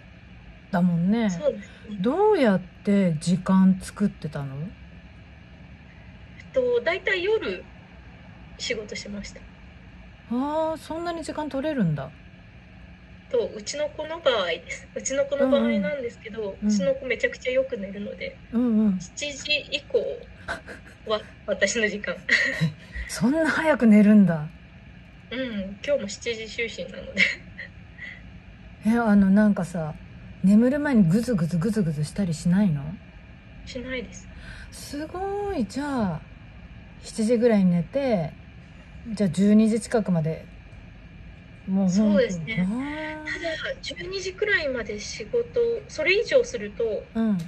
[0.71, 1.29] たもんね。
[1.29, 4.55] そうです、ね、どうやって時間作ってたの？
[6.39, 7.65] えっと大体夜
[8.57, 9.41] 仕事しました。
[10.31, 12.11] ああそんなに時間取れるんだ。
[13.31, 14.89] とうちの子の場合です。
[14.95, 19.99] うちの子の場合なんですけど、うん、うちの子めちゃくちゃよく寝るので、うんうん、7時以降
[21.11, 22.15] は私の時間。
[23.09, 24.49] そんな早く寝るんだ
[25.31, 27.23] うん今日も7時就寝なので。
[28.87, 29.95] えあのなんかさ
[30.43, 32.83] 眠る前にグズグズグズグズしたりしないの？
[33.67, 34.29] しないです。
[34.71, 35.67] すごい。
[35.67, 36.21] じゃあ
[37.03, 38.33] 7時ぐらいに寝て
[39.09, 40.47] じゃあ12時近くまで
[41.67, 42.67] もうそうですね。
[43.27, 47.38] ただ12時くらいまで仕事それ以上すると、うん、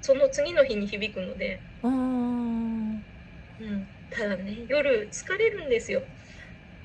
[0.00, 3.02] その次の日に響くので、うん、
[4.10, 6.02] ただね夜疲れるんですよ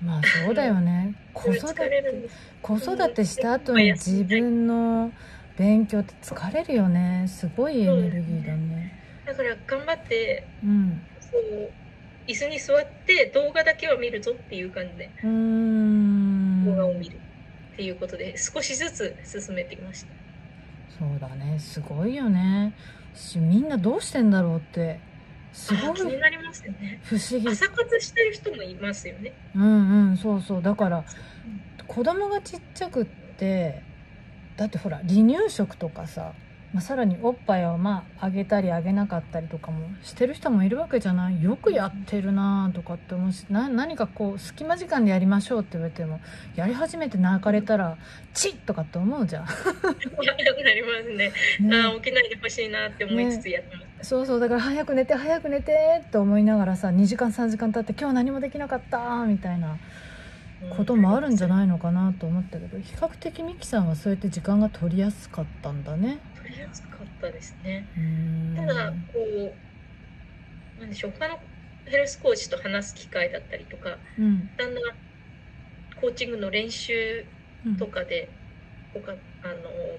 [0.04, 1.16] まあそうだよね。
[1.34, 2.30] 子育て
[2.62, 5.12] 子育てした後に自分の
[5.58, 7.26] 勉強って疲れるよね。
[7.28, 8.94] すごいエネルギーだね。
[9.26, 11.72] だから頑張って、うん、そう
[12.28, 17.18] 椅子に座って動画だけは見るぞっていう感じで動画を見る
[17.74, 20.08] っていうことで少しずつ進めてきました。
[21.00, 21.60] そうだね。
[21.60, 22.74] すごいよね。
[23.36, 25.00] みんなどうしてんだろうって
[25.56, 25.96] すごい。
[25.96, 27.00] 気になりますよね。
[27.04, 27.50] 不思議。
[27.50, 29.34] 朝活してる人もいますよね。
[29.56, 30.62] うんうんそうそう。
[30.62, 31.04] だから、
[31.88, 33.82] 子供がちっちゃくって
[34.58, 36.34] だってほら離乳食とかさ
[36.74, 41.42] まあ、さらにおっぱいをまああげたりあげなかったりとかもしてる人もいるわけじゃない。
[41.42, 46.20] よくやってるなとかって思うしな何かこう隙間時間でやりましょうって言われても
[46.58, 47.98] やり始めて泣かれたら
[48.34, 49.46] チッとかって思うじゃん。
[50.66, 51.32] なりますね。
[51.62, 51.78] ね。
[51.78, 59.78] あ起きないでほしいなって思いつつやってます、ね、そうそうだから早く寝て早く寝てって思いながらさ2時間3時間経って今日何もできなかったみたいな
[60.78, 66.20] こともあるんじゃないのかなと思ったけど比較的ミキさんはそうやって時間が取りやすかったんだね。
[66.38, 67.88] 取りやすかったですね。
[68.56, 69.20] ただこ
[70.78, 71.40] うなんでしょう他の
[71.86, 74.84] ヘルスコーチと話す機会だったりとか、うん、だんだん
[76.00, 77.26] コーチングの練習
[77.80, 78.30] とかで、
[78.94, 79.20] うん、他あの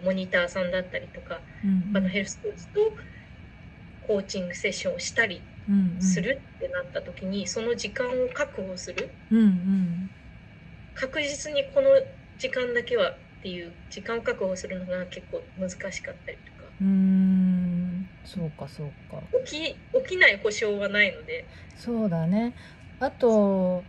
[0.04, 2.80] モニターさんだったりとか、うん、他のヘルスコーチと
[4.06, 5.40] コーチングセッションをしたり
[6.00, 10.10] するってなった時に、その時間を確保する、うんうん、
[10.94, 11.88] 確実にこの
[12.38, 15.90] 時間だけはっていう時間を確保するのが結構難しかっ
[16.24, 16.68] たりとか。
[16.80, 18.06] うん。
[18.24, 19.22] そうかそうか。
[19.46, 21.46] 起き起きない保証はないので。
[21.76, 22.54] そうだね。
[22.98, 23.84] あと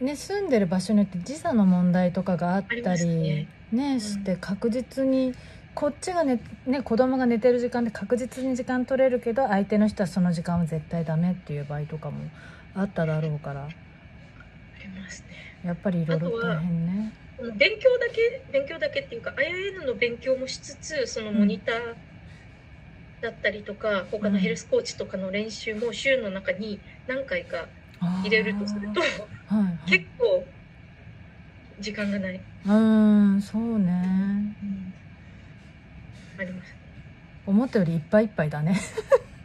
[0.00, 5.34] ね住んでる場所によって時差の問題とかがあったりね、ね、して確実に
[5.80, 12.18] こっちがねね子供が寝てる時間で確実に時間取れるけど相手の人はその時間は絶対ダメっていう場合とかも
[12.74, 13.64] あっただろうから。
[13.64, 13.68] あ
[14.82, 15.28] りますね。
[15.64, 17.14] やっぱりいろいろ大変ね。
[17.56, 21.94] 勉強だけ勉強だけっていうか IIN の勉強もしつつそのモニター
[23.22, 27.68] だったりとか、うん、他のヘルスコーチとかの練習も週の中に何回か
[28.22, 30.44] 入れるとすると、はいはい、結構
[31.80, 32.38] 時間がない。
[32.66, 34.94] うんそうね、うん
[36.40, 36.74] あります。
[37.46, 38.80] 思ったよりいっぱいいっぱいだね。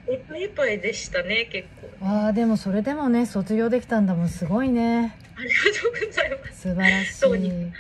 [0.10, 1.68] いっぱいいっぱいでしたね結
[2.00, 2.06] 構。
[2.06, 5.18] ああでもそれでもね卒業できたんだもんすごいね。
[5.36, 6.62] ありがとうございます。
[6.62, 7.72] 素晴らしい。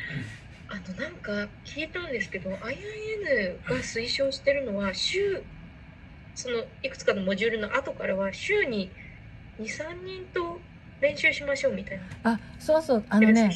[0.67, 1.31] あのなんか
[1.63, 5.43] 聞いたんですけど IIN が推奨してるのは週
[6.33, 8.91] そのいくつかのモジュールの後からは週に
[9.59, 10.59] 23人と
[10.99, 12.31] 練習しましょうみたいな。
[12.33, 13.51] あそうそうあのね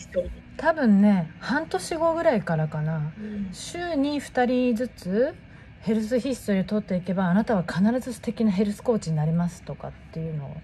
[0.56, 5.36] 多分ね半年後ぐらいからかな、うん、週に2人ずつ
[5.82, 10.58] ヘルスヒストリーを取っていけばあなたは必ず素敵なヘルスコーチになりますとかっていうのを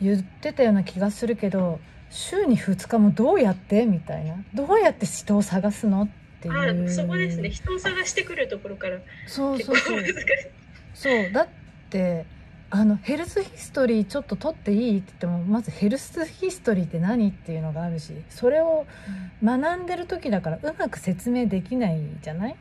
[0.00, 4.36] 言ってたような気がするけど週に2日もどうやってみたいな。
[4.54, 6.08] どうやって人を探すのっ
[6.40, 6.86] ていう。
[6.86, 7.50] あそこですね。
[7.50, 8.98] 人を探してくるところから。
[9.26, 10.02] そうそうそう。
[10.94, 11.32] そう。
[11.32, 11.48] だっ
[11.90, 12.26] て
[12.68, 18.86] あのヘルスヒストリーちょっと取っていいって言ってもまずヘルスヒストリーって何っていうのがあるしそれを
[19.42, 22.56] 学んでる時だからうまく説明できないじゃない、うん、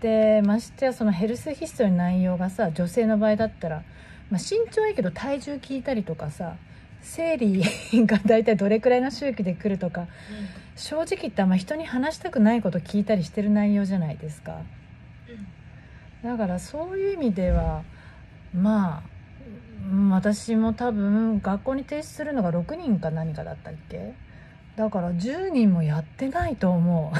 [0.00, 3.82] でましてやそのヘルスヒストリーの内容がさ女性の場合だったら、
[4.30, 6.56] まあ、身長はいいけど体重聞いたりとかさ
[7.02, 7.62] 生理
[8.06, 10.08] が大体どれくらいの周期で来るとか、うん、
[10.76, 14.60] 正直言ってあんま人に話したくないこと聞いたりしてる内容じゃないですか、
[16.22, 17.82] うん、だからそういう意味では
[18.54, 19.14] まあ
[20.10, 24.14] 私も多分学校に提出するのが6人か何かだったっけ？
[24.76, 27.18] だから10人もやってないと思う。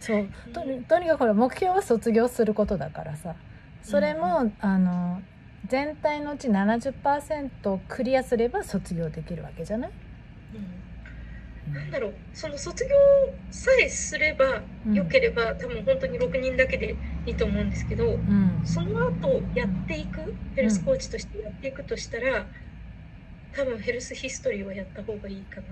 [0.00, 3.34] そうととにかくこれ目標は卒業することだからさ。
[3.82, 5.22] それも、うん、あの
[5.66, 9.90] 全体のうち70%クリアすれば卒業できるわけじゃない、
[11.66, 12.14] うん、なんだろう。
[12.34, 12.90] その卒業
[13.50, 22.46] さえすればよければ、うん、多分本当に6人だけでいいと思うんですけど、うん、その後やっていくヘルスコーチとしてやっていくとしたら、
[23.54, 25.66] 多分ヘルスヒストリーはやった方がいいかな。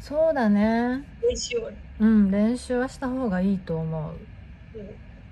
[0.00, 1.04] そうだね。
[1.22, 1.70] 練習は。
[2.00, 4.14] うん練習はした方がいいと思う、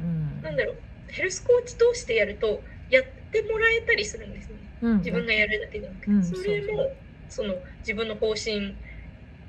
[0.01, 0.77] うん、なんだろう
[1.09, 6.91] ヘルスコーチ通してやるとやってもらえたりするんですね、うん、自分がやるだけじゃなくて、うん、それも
[7.31, 8.77] その自分の方針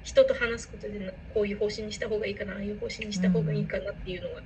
[0.04, 4.42] 人と話すことでこういう方針にした方がいいかなああいう方針にした方がいいかなっていうのが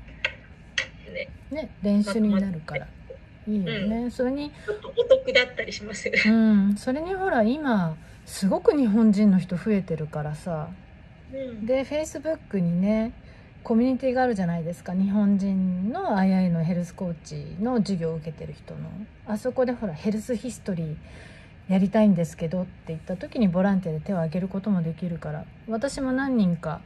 [1.14, 2.88] ね,、ね練習になるから、
[3.48, 4.52] いいよね、うん、それに
[4.98, 6.76] お得だったりしますうん。
[6.78, 10.70] それにほら今すごく日本人の人増えてるからさ、
[11.34, 13.14] うん、でフェイスブックにね
[13.64, 18.90] コミュニティがあるじゃないですか日本人の II のヘルスコーチの授業を受けてる人の。
[19.26, 20.96] あそこでほらヘルスヒストリー
[21.70, 26.82] やりたいんですけどって言った時にボランティアで手を挙げることもできるから私も何人か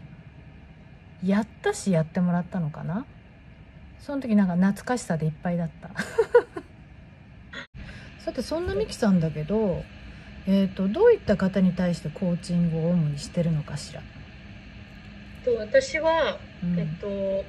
[1.25, 3.05] やったしやってもらったのかな
[3.99, 5.89] その時なんか懐かしさでいっぱいだった。
[8.19, 9.83] さてそんなミキさんだけど、
[10.47, 14.01] えーと、どういった方に対してコーチングを主にしてるのかしら？
[15.45, 17.45] と私は、うん、えっと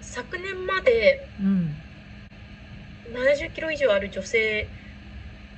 [0.00, 1.74] 昨年まで、うん、
[3.12, 4.66] 70キロ以上ある女性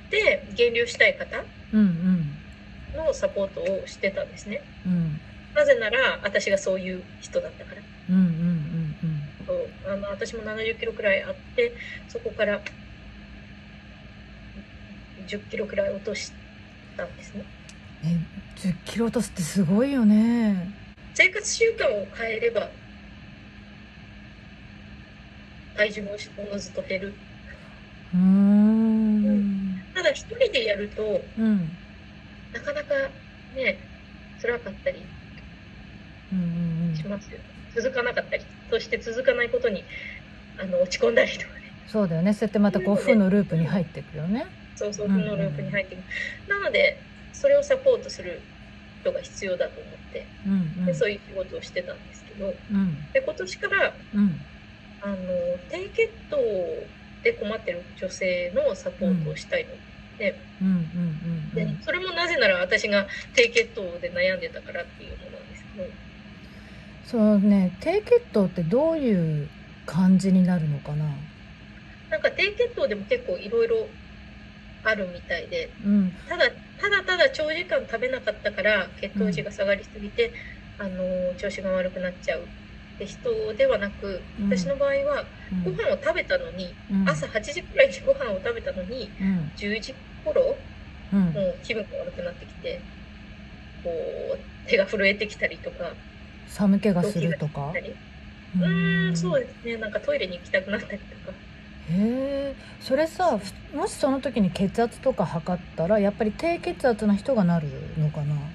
[0.09, 1.37] で減量したい方
[1.71, 5.19] のサポートをしてたんですね、うん、
[5.55, 7.81] なぜなら私がそういう人だったから。
[8.09, 8.68] うんうん、
[9.87, 11.73] あの私も70キロくらいあって
[12.07, 12.61] そこから
[15.27, 16.31] 10キロくらい落とし
[16.97, 17.43] たんですね。
[18.03, 18.17] ね
[18.57, 20.71] 10キロ落とすってすごいよね。
[21.13, 22.69] 生活習慣を変えれば
[25.75, 27.13] 体重もおのずと減る。
[28.13, 31.69] うん、ただ一人でやると、うん、
[32.51, 32.95] なかなか
[33.55, 33.77] ね
[34.41, 34.97] 辛かったり
[36.97, 37.39] しますよ、
[37.81, 39.83] 続かなかったりそして続かないことに
[40.59, 41.71] あの落ち込んだりとかね。
[41.87, 42.33] そうだよね。
[42.33, 44.45] そうやってまたこう負のループに入っていくよね。
[44.75, 47.01] そうそう負のループに入っていく、なので
[47.33, 48.41] それをサポートする
[49.01, 54.41] 人が必要だと思って、うんうん、でそういう仕事をしてたんですけど、うん、で今年から、うん、
[55.01, 55.15] あの
[55.69, 56.37] 低血糖
[57.23, 59.71] で困ってる女性のサポートをしたいの
[60.17, 60.35] で,、
[61.55, 65.87] でそれもなぜなら私が低血糖で悩んでたからっていうのなんですけど
[67.09, 69.49] そうね低血糖ってどういう
[69.87, 71.05] 感じになるのかな？
[72.11, 73.87] なんか低血糖でも結構いろいろ
[74.83, 80.31] あるみたいで、うん、ただただただ長時間食べなかったから血糖値が下がりすぎて、
[80.79, 82.43] うん、あの調子が悪くなっちゃうっ
[82.99, 85.25] て人ではなく、うん、私の場合は
[85.65, 86.75] ご飯を食べたのに、
[87.07, 90.41] 朝8時くらいにご飯を食べたのに、うん、10時頃、
[91.11, 92.79] もう気分が悪くなってきて
[93.83, 95.95] こう手が震えてきたりとか
[96.49, 97.79] 寒気がするとか？
[98.53, 99.15] うん。
[99.15, 99.77] そうですね。
[99.77, 101.39] なんかトイレに行きたくなったりとか。
[101.81, 103.37] へえそれさ
[103.73, 108.53] もしその時に血圧とか測ったらやっぱり低血圧な人がなるのかな？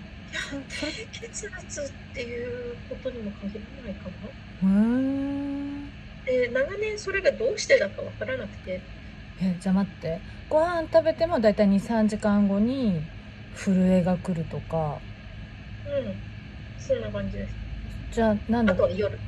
[0.69, 4.31] 低血圧っていうことにも限らないかな。
[4.61, 5.95] うん。
[6.27, 8.91] で長年それがどうしてだか分からなくて。
[9.37, 10.23] えじゃあ待って。
[10.49, 13.11] ご飯食べても大体23時間後に
[13.53, 15.05] 震えが来るとか。
[15.85, 16.23] うん。
[16.77, 17.59] そんな感じです
[18.15, 19.19] じゃあなんだあとは夜。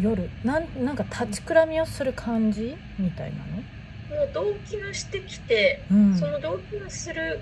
[0.00, 0.30] 夜。
[0.44, 4.24] なんなんか立ちくらみをする感じみたいなの？
[4.24, 7.40] もう動悸がしてきて、うん、その動悸がする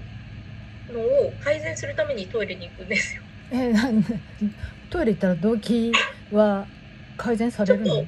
[0.90, 3.22] のを改善するためにトイレに行くんですよ。
[3.50, 4.02] えなん
[4.88, 5.92] トイレ行ったら動悸
[6.32, 6.66] は
[7.18, 8.06] 改善されるの？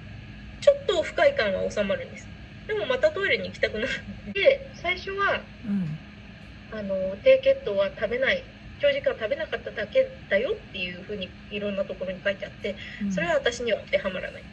[0.63, 2.27] ちょっと不快感は収まるんです。
[2.67, 3.89] でもまたトイレに行きたくなる。
[4.33, 8.43] で最初は、うん、あの低血糖は食べない
[8.81, 12.77] 長時間食べなかっただけだよっていうふうにいろんなところに書いてあって、
[13.11, 14.45] それは私には当てはまらない。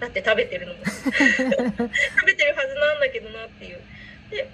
[0.00, 0.74] だって食べてるの。
[0.74, 0.96] も 食
[2.26, 3.80] べてるはずなんだけどなっていう。
[4.30, 4.48] で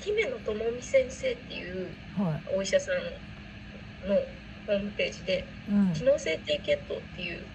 [0.00, 1.86] 姫野智美先生っていう
[2.56, 2.96] お医者さん
[4.08, 4.16] の
[4.66, 5.46] ホームページで、
[5.94, 7.46] 機能性低血糖っていう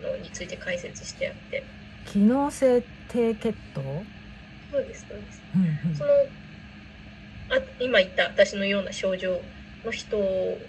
[0.00, 1.64] のについて解説してあって。
[2.04, 4.06] 機能性低血糖？
[4.70, 6.10] そうですそうです、うんうん、その
[7.48, 9.50] あ今言った私のような症状
[9.84, 10.60] の人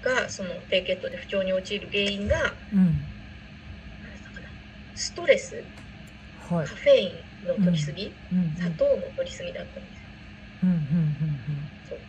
[0.00, 3.08] がその低血糖で不調に陥る原因が、うん、
[4.94, 5.64] ストレス、
[6.32, 8.38] はい、カフェインの取りすぎ、うん。
[8.38, 8.44] うん。
[8.46, 10.04] うん、砂糖の取りすぎだったんです
[10.62, 12.00] うんうんうんうんそう。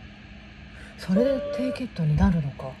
[0.96, 2.78] それで低血糖になるのか。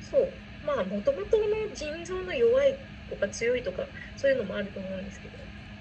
[0.00, 0.18] そ
[0.62, 0.66] う。
[0.66, 5.38] まあもともとの腎臓の弱いとか強いとかそういうのもあると思うんですけど。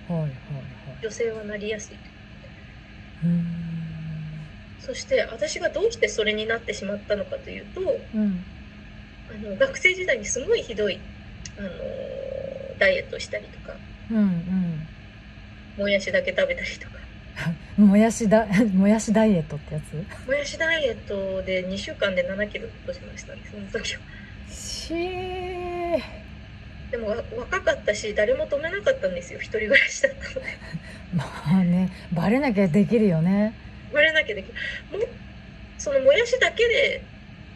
[0.08, 1.00] はいはいはい。
[1.02, 2.02] 女性はなりやすい。
[3.24, 3.83] うん
[4.86, 7.82] そして私がどうしてそれになってしまったのかというと、
[8.14, 8.44] うん、
[9.30, 11.00] あの学生時代にすごいひどい
[11.58, 11.70] あの
[12.80, 13.76] ダイエットしたりとか、
[14.12, 14.88] うんうん、
[15.78, 16.94] もやしだけ食べたりとか。
[17.78, 20.28] もやしだ もやしダイエットってやつ？
[20.28, 24.02] もやしダイエットで2週間で7キロ落としましたねその時は。
[24.48, 26.02] しー。
[26.92, 30.52] でも若かったし誰も止めなかったんですよ一人暮らしだったので。
[31.12, 33.56] まあねバレなきゃできるよね
[33.94, 34.54] バレなきゃできる
[34.92, 35.06] も
[35.78, 37.04] そのもやしだけで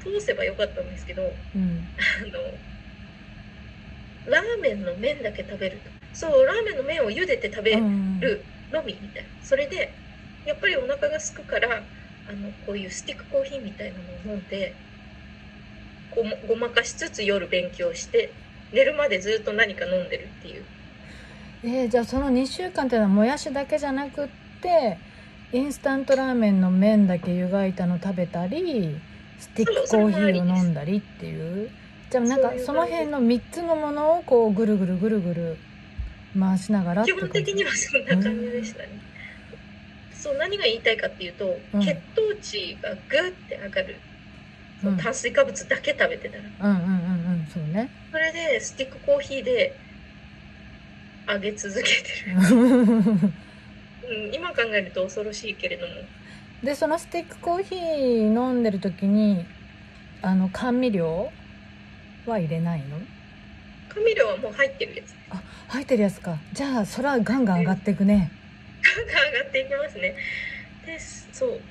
[0.02, 1.24] 通せばよかったんですけど、
[1.56, 1.88] うん、
[2.22, 2.26] あ
[4.28, 5.90] のラーメンの麺だけ食べると。
[6.14, 8.20] そうラーメンの麺を茹でて食べる、うん
[8.72, 9.30] のみみたいな。
[9.44, 9.94] それで
[10.46, 11.84] やっぱりお腹がすくから
[12.30, 14.76] あのこういうスティックコーヒーみたいなのを飲んで
[16.12, 18.34] ごごまかしつつ夜勉強して
[18.74, 20.66] 寝るまでずっと何か飲んでるっていう。
[21.64, 24.28] えー、じゃあその2週間っていうのはもやしだけじゃなくっ
[24.62, 24.98] て
[25.54, 29.00] インスタントラーメンの麺だけ湯がいたの食べたり
[29.40, 31.70] スティックコーヒーを飲んだりっていう。
[32.10, 35.58] じゃあなんかその辺の3つのものをこうぐるぐるぐるぐる
[36.40, 38.90] 回しながら基本的にはそんな感じでしたね、
[40.12, 43.96] うん、そう何が言いたいかっていうと、うん、血糖値がグッて上がる、
[44.86, 46.72] うん、炭水化物だけ食べてたら。
[46.72, 46.94] うんうんうんう
[47.44, 47.90] んそうね。
[48.12, 49.78] それでスティックコーヒーで
[51.28, 51.90] 上げ続けて
[52.30, 53.34] る、
[54.10, 55.94] うん、今考えると恐ろしいけれども。
[56.64, 57.80] でそのスティックコーヒー
[58.34, 59.46] 飲んでる時に
[60.22, 61.32] あの甘味料
[62.26, 62.98] は入れないの？
[63.90, 65.16] 甘味料はもう入ってるやつ。
[65.30, 66.38] あ入ってるやつか。
[66.54, 68.32] じゃあそれはガンガン上がっていくね。
[68.82, 70.16] ガンガン上がっていきますね。
[70.86, 71.62] でそう。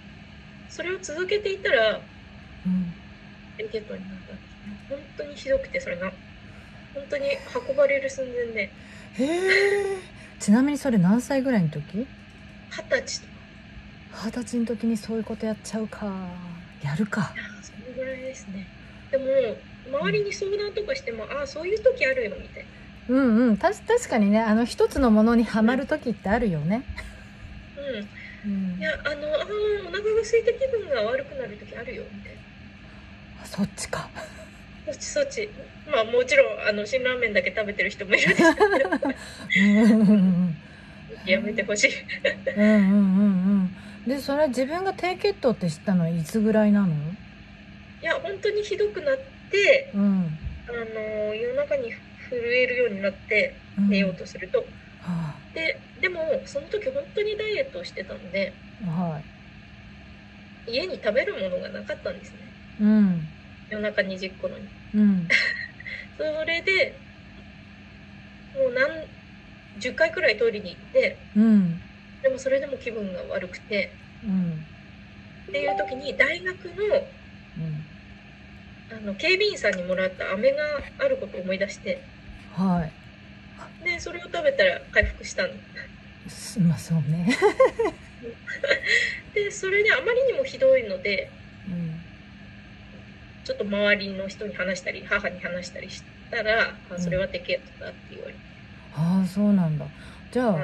[0.68, 2.00] それを続けていたら
[2.66, 2.94] うん。
[3.58, 4.34] エケットになった
[4.88, 6.12] 本当にひどくてそれが。
[6.94, 7.26] 本当に
[7.68, 8.72] 運ばれる寸前で。
[9.14, 9.98] へえ
[10.38, 12.06] ちなみにそれ何歳ぐらいの時？
[12.76, 13.22] 二十歳
[14.24, 16.06] 二十歳の時にそういうことやっちゃうか。
[16.82, 17.32] やるか。
[17.62, 18.66] そのぐらいですね。
[19.10, 19.24] でも
[19.98, 22.64] 周りに相談とかしても、ああそういう時あるよみたい
[23.08, 23.16] な。
[23.16, 23.56] うんうん。
[23.56, 26.82] た確かにねあの一つのものにはまる時ってあるよね。
[28.44, 29.46] うん、うん、いやあのあ
[29.88, 32.32] お腹が空いた気分が悪くなる時あるよみたい
[33.40, 33.46] な。
[33.46, 34.10] そっちか。
[34.84, 35.48] そっちそっち。
[35.90, 38.90] まあもちろんあの辛ラーメンだけ食べてる人もいるんですけど
[41.26, 41.90] やめてほしい。
[42.56, 43.70] うんうんうん
[44.04, 44.08] うん。
[44.08, 46.94] でそれ自分が低血糖って知ったのはいつぐらいなの？
[48.00, 49.16] いや本当にひどくなっ
[49.50, 51.90] て、うん、あの夜中に
[52.30, 58.52] 震えるようになって寝ようとすると、うんはあ、ででもその時本当にダイエットをしてたので、
[58.84, 59.22] は
[60.66, 62.38] い、家に食べるものがなかったんですね、
[62.80, 63.28] うん、
[63.70, 65.28] 夜中2時頃に、うん、
[66.18, 67.00] それで
[68.54, 69.15] もう何
[69.78, 71.80] 10回くらいトイレに行って、うん、
[72.22, 73.92] でもそれでも気分が悪くて、
[74.24, 74.66] うん、
[75.48, 77.08] っていう時に大学の,、
[78.90, 80.58] あの警備員さんにもらった飴が
[80.98, 82.02] あることを思い出して、
[82.52, 82.86] は
[83.82, 85.54] い、でそれを食べたら回復したの。
[86.66, 87.28] まあそうね。
[89.34, 91.30] でそれであまりにもひどいので、
[91.68, 92.02] うん、
[93.44, 98.45] ちょっと周りの人に話したり母に話したりしたら、あそれは低血糖だって言われて、
[98.96, 99.86] ああそうなんだ。
[100.32, 100.56] じゃあ、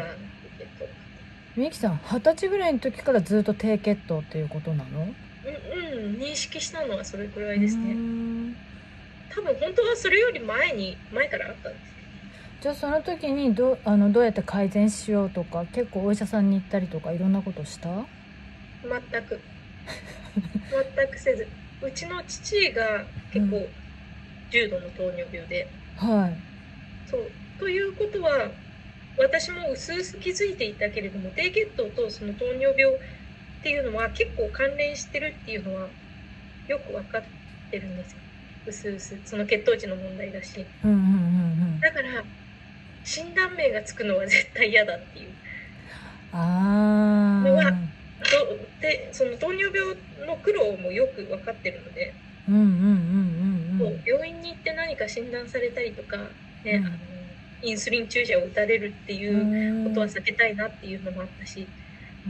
[1.55, 5.01] みきさん二十歳ぐらいの時からずっと低血糖っていうことなの？
[5.01, 7.95] うんうん認識したのはそれくらいですね。
[9.35, 11.93] 多分本当はそれより前に前からあったんです
[12.61, 17.89] じゃあその時にどあのどうやって改善しようとか結構お医者さんに行ったりとかいろんなことした？
[18.83, 19.41] 全く。
[20.97, 21.49] 全くせず。
[21.83, 23.67] うちの父が結構
[24.51, 25.67] 重度の糖尿病で、
[26.01, 26.37] うん、はい
[27.05, 27.33] そう。
[27.59, 28.53] ということは
[29.17, 32.99] 私も薄々気づいていたけれども低血糖とその糖尿病っ
[33.61, 35.91] ていうのは結構関連してるっていうのは
[36.67, 37.23] よく分かっ
[37.71, 38.23] てるんですよ。
[38.65, 39.27] 薄々。
[39.27, 42.25] その血糖値の問題だし、うんうんうんうん、だから
[43.03, 45.37] 診断名がつくのは絶対嫌だっていう。
[46.33, 47.73] のは
[48.81, 49.97] でその糖尿病
[50.27, 52.17] の苦労もよく分かってるので、
[54.05, 56.97] 病院に行って何か診断されたりとか、ね、うん、あの
[57.61, 61.69] インスリン注射を打たれるっていうことは避けたいなっていうのもあったし、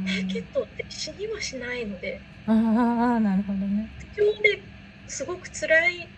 [0.06, 3.90] 低血糖って死にはしないのでああなるほどね。
[3.98, 4.64] 不況で
[5.06, 6.12] すごく辛い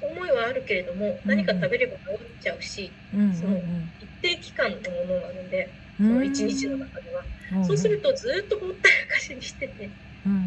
[0.00, 3.58] 思いはあるけれども、何か食べれば治っちゃうし、うんうんうん、その
[3.98, 9.92] 一定期間のものなので、その一日の中では、うんうん、そうするとずっとほったらかしにしてて、
[10.24, 10.42] うんうんう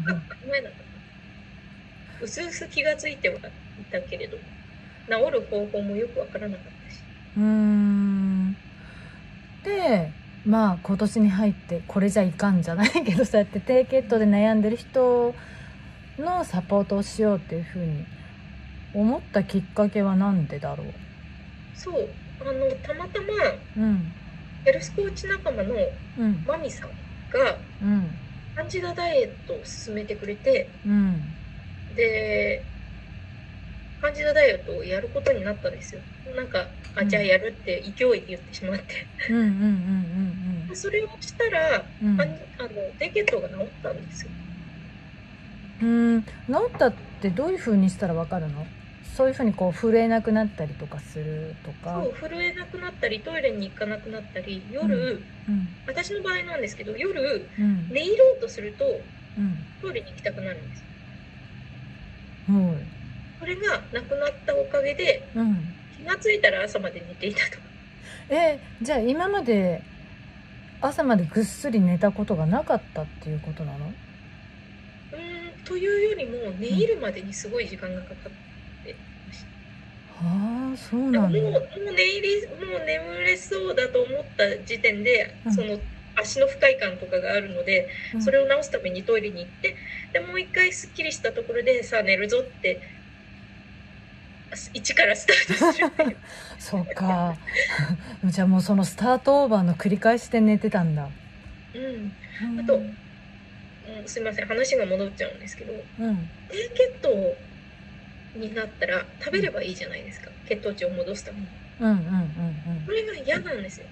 [0.00, 0.86] ん、考えなかっ
[2.18, 3.36] たうすうす気が付いては
[3.76, 4.44] いたけれども
[5.08, 7.00] 治る方法もよくわからなかったし。
[7.36, 8.56] うん
[9.64, 10.10] で
[10.46, 15.34] まあ今年に入ってこれじゃいかんじゃないけどそうやって低血糖で悩んでる人
[16.18, 18.04] のサポートをしようっていうふうに
[18.94, 20.86] 思ったきっかけは何でだろう？
[21.74, 22.08] そう。
[22.40, 23.26] あのたまたま、
[23.78, 24.12] うん、
[24.64, 25.74] ヘルスコーチ仲間の
[26.46, 26.90] マミさん
[27.32, 28.10] が、うん、
[28.54, 31.22] カンジダダイエットを勧めてくれて、うん、
[31.96, 32.62] で
[34.04, 36.02] カンジダダイエットをやることになったんですよ。
[36.36, 39.08] なんかあじゃあやるって勢いで言ってしまって。
[40.74, 42.34] それをしたら、うん、あの
[42.98, 44.30] 低血糖が治ったんですよ。
[45.80, 45.86] う
[46.18, 46.22] ん。
[46.22, 46.28] 治
[46.74, 48.66] ったってどういうふうにしたらわかるの？
[49.16, 52.02] そういうふうにこう震えなくなったりとかするとか。
[52.02, 55.54] そう震えなくなったりトイレに行かなくなったり夜、うん。
[55.54, 58.84] うん、私の場合なんですけど夜、うん、寝入ろうとすると、
[59.80, 60.84] トイレに行きたくなるんです、
[62.46, 62.93] はい
[63.44, 65.22] それがなくなったおかげで、
[65.98, 67.58] 気が付いたら朝まで寝ていたと。
[68.30, 69.82] えじゃあ今まで
[70.80, 73.84] 朝までぐっすり寝たことがなかったっていうことなの？
[73.84, 73.92] うん
[75.66, 78.96] というよりも寝入るまでにすごい時間がかかって
[80.22, 81.38] ああそうなんだ。
[81.38, 85.78] もうもう寝入りもう眠れそうだと思った時点で、うん、その
[86.16, 89.76] 足の不快感とかがあるので、うん、それを直すためにトイレに行って
[90.14, 92.80] でもう一回すっきりしたところでさあ寝るぞって
[94.72, 96.18] 一からスタートする
[96.58, 97.38] そうか。
[98.24, 101.08] じゃあもうそのスタートオーバーの繰り返しで寝てたんだ。
[101.74, 102.60] うん。
[102.60, 107.08] あと、うん、すみません話が戻っちゃうんですけど、うん、低血糖
[108.38, 111.46] になったら食べればいいじゃないですか、血糖値を戻すために。
[111.80, 112.86] うんうんうんうん。
[112.86, 113.86] これが嫌なんですよ。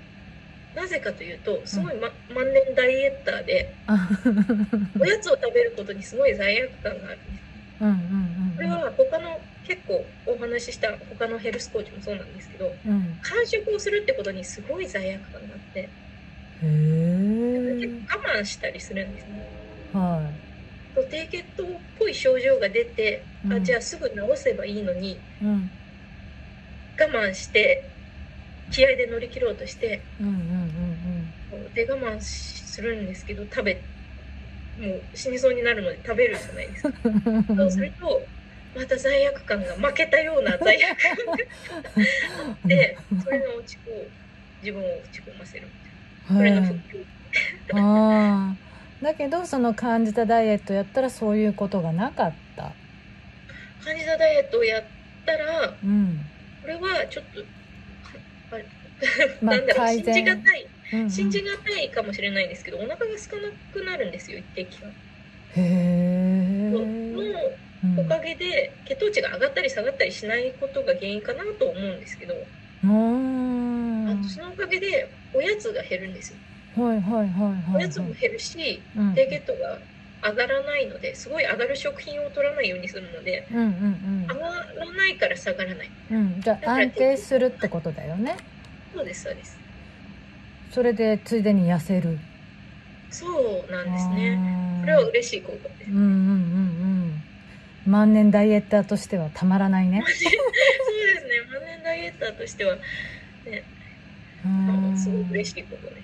[0.74, 3.76] なぜかというとすごい、ま、万年ダイエッターで
[4.98, 7.41] おやつを食べることにすごい罪悪感があるんです。
[7.82, 15.90] うんうんうん、これは他の結構お話しした他のヘルスコーチもそうなんですけど、うん、完食をするってことにすごい罪悪感があって
[16.62, 16.66] 我
[18.38, 19.32] 慢したりするんですね。
[19.92, 20.32] は
[20.92, 21.66] い、と低血糖っ
[21.98, 25.70] ぽい症状が出て、うん、あじゃあすぐ治せばいいのに、うん、
[26.98, 27.90] 我慢して
[28.70, 33.74] 気合で乗り切ろうとして、うんうんうんうん、で我慢するんですけど食べ
[34.78, 36.98] もう死にそうになるので食べるじゃないですか。
[37.56, 38.22] そうすると
[38.74, 41.36] また罪悪感が負けたような罪悪感があ
[42.52, 44.08] ってそれが落ち込
[44.62, 45.66] 自分を落ち込ませる
[46.30, 46.62] みたいな。
[46.62, 47.04] それの復旧
[47.74, 48.54] あ
[49.02, 52.72] だけどその感じたダイエットやったらそういうことがなかった。
[53.84, 54.84] 感じたダイエットをやっ
[55.26, 57.40] たら、うん、これはちょっと
[58.52, 59.88] まあ、なんだろう。
[59.88, 64.92] 信じがたい、うんうん、信じがたいかもしれないんですけどお腹が少なくなるんですよ一定期間
[66.72, 72.34] のおかげで血糖値が上がったり下がったりしないことが原因かなと思うんですけど。
[72.84, 72.86] あ
[74.22, 76.36] とそのおかげでおやつが減るんですよ。
[76.74, 79.78] はいはいはいはい、おやつも減るし、うん、低血糖が
[80.30, 88.36] 上がらないのですごい上がる食品を取らないようにするので、うんうんうん、上がらないから下がらない、うん、じゃあ安定するってことだよね。
[88.94, 89.61] そうですそうです
[90.72, 92.18] それでついでに痩せる。
[93.10, 94.80] そうなんですね。
[94.80, 95.90] これは嬉しい効果です。
[95.90, 96.10] うんうんうん
[97.86, 97.92] うん。
[97.92, 100.02] 万年ダイエッターとしてはたまらないね。
[100.08, 101.40] そうですね。
[101.52, 102.76] 万年ダイエッターとしては
[103.46, 103.62] ね。
[104.96, 106.02] すごく嬉しいことね。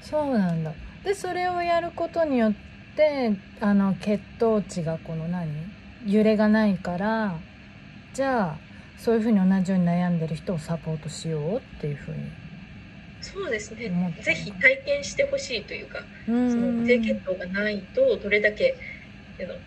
[0.00, 0.72] そうなんだ。
[1.02, 2.52] でそれをやることによっ
[2.96, 5.48] てあの血糖値がこの何？
[6.06, 7.38] 揺れがないから
[8.12, 8.56] じゃあ
[8.98, 12.18] そういうふうに同じように悩んでる人をサポートしようっていうふうに
[13.26, 13.96] そうですね。
[14.20, 16.08] ぜひ体験してほしいというか
[16.46, 18.78] その低血糖がないとどれだけ
[19.38, 19.62] の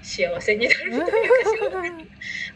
[0.00, 1.42] 幸せになるというか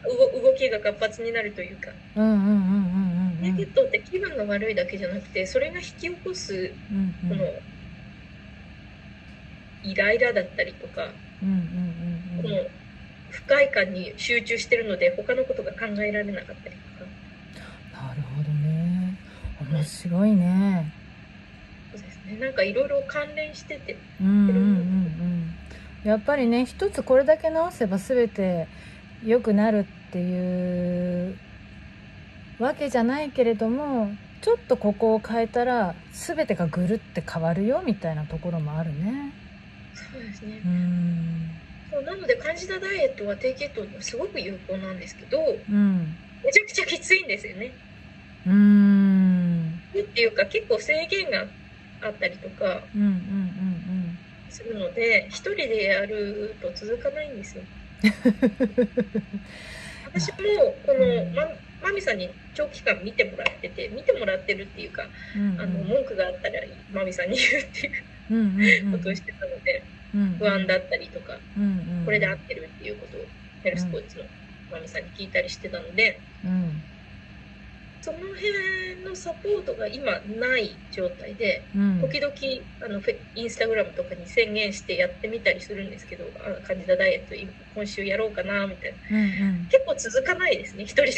[0.43, 1.91] 動きが活発になるというか。
[2.15, 6.79] うんうんうんうん低血糖って気分が悪いだけじゃなくてそれが引き起こす
[7.27, 7.63] この
[9.81, 11.19] イライラだったりとか、
[12.35, 12.71] この
[13.29, 16.98] 不快感に集中してるので他のことが考えられなかったりとか。
[19.71, 20.91] 面白いね。
[21.91, 23.97] そうですねなんかいろいろ関連してて。
[24.21, 25.39] うんうんうんうん
[26.03, 28.67] やっぱりね一つこれだけ直せば全て
[29.21, 31.35] 良くなるっていう
[32.57, 39.33] わけじゃないけれどもちょっとここを変えたら全てがぐるって変わるよみたいなところもあるね。
[39.93, 41.49] そうですねうん
[41.91, 45.37] そうなので感じたダイエットは低血糖にはすごく有効なんですけど、
[45.69, 47.73] うん、めちゃくちゃきついんですよね。
[48.45, 49.08] うん
[50.01, 51.45] っていうか結構制限が
[52.01, 52.81] あったりとか
[54.49, 57.63] するので一人でやると続かないんですよ。
[60.11, 60.37] 私も
[60.85, 61.43] この、ま
[61.81, 65.03] マミさんに長期間見てもらってて見てもらってるっていうか、
[65.35, 66.59] うんうん、あの文句があったら
[66.93, 67.87] マミさんに言うって
[68.33, 69.83] いうことをしてたので、
[70.13, 73.21] うんうん、不安だったりとか、うんうん、これで合ってるっていうことを
[73.63, 74.23] ヘルスコーチの
[74.71, 76.83] マミさんに聞いたりしてたので、うん、
[78.01, 82.33] その辺のサポートが今ない状態で、うん、時々
[82.81, 83.01] あの
[83.35, 87.35] インスタグラムとかに宣言してやってみたりするんですけどあ感じたダイエット
[87.75, 89.27] 今週やろうかなみたいな、うんう
[89.63, 91.07] ん、結構続かないですね一人で。
[91.07, 91.15] やる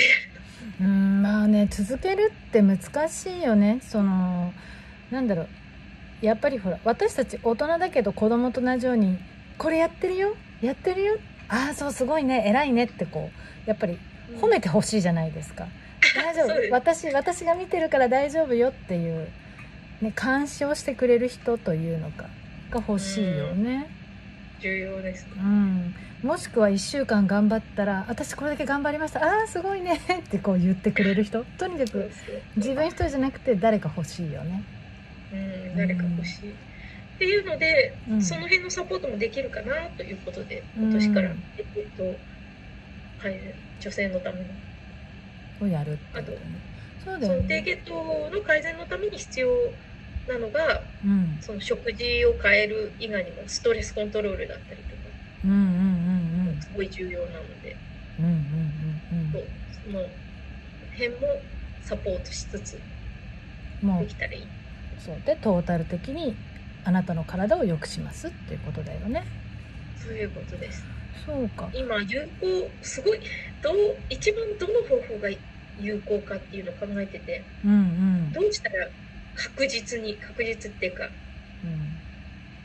[0.79, 0.83] と。
[0.83, 2.79] うんまあね続けるって難
[3.09, 3.79] しいよね。
[3.83, 4.53] その
[5.11, 5.47] なんだろう。
[6.21, 9.17] やっぱりほら私たち大人だけど子供と同じように
[9.57, 11.17] これやってるよやってるよ。
[11.49, 13.29] ああそうすごいね偉いねってこ
[13.65, 13.99] うやっぱり
[14.39, 15.67] 褒めてほしいじゃないですか、
[16.21, 16.71] 大丈夫。
[16.71, 19.27] 私私が見てるから大丈夫よっていう、
[20.01, 22.23] ね、監視をしてくれる人というのか
[22.69, 23.89] が欲しいよね。
[24.59, 25.95] 重要です、ね、うん。
[26.23, 29.23] もしくは1週間頑張ったら私これだけ頑張りました。
[29.23, 29.99] ああすごいね。
[30.25, 31.43] ってこう言ってくれる人。
[31.57, 32.11] とにかく
[32.55, 34.63] 自分一人じゃなくて誰か欲しいよね。
[35.33, 36.53] うん誰か欲しい、っ
[37.17, 41.65] ていうので、うん、その辺のサポートもできるかなということで今年から、うん、えっ
[41.95, 43.39] とはい
[43.79, 44.45] 女性のために
[45.61, 46.33] をやるあと
[47.03, 49.49] そうだよ、ね、その低血糖の改善のために必要
[50.27, 55.01] なのが、うん、その食事を変える以外にもストレスコントロールだったりとか、
[55.43, 55.65] うんうんう
[56.45, 57.77] んうん、すごい重要なので、
[58.19, 59.99] うんうんうんうん、その
[60.91, 61.17] 辺も
[61.81, 62.81] サポートしつつ
[63.99, 64.49] できたらいい。
[64.99, 65.21] そう。
[65.25, 66.37] でトータル的に
[66.83, 69.23] あなたの体を良くしますっていうことだよね。
[69.95, 70.85] そういうことです。
[71.25, 71.69] そうか。
[71.73, 73.19] 今有効すごい
[73.61, 73.73] どう
[74.09, 75.29] 一番どの方法が
[75.81, 78.87] 有効かっていうのを考えてて、うんうん、どうしたら
[79.35, 81.11] 確実に確実っていうか、うん、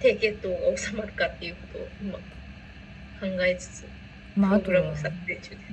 [0.00, 3.84] 低血糖が収まるかっていうことを今考えつつ。
[4.36, 4.82] まあ、あとはう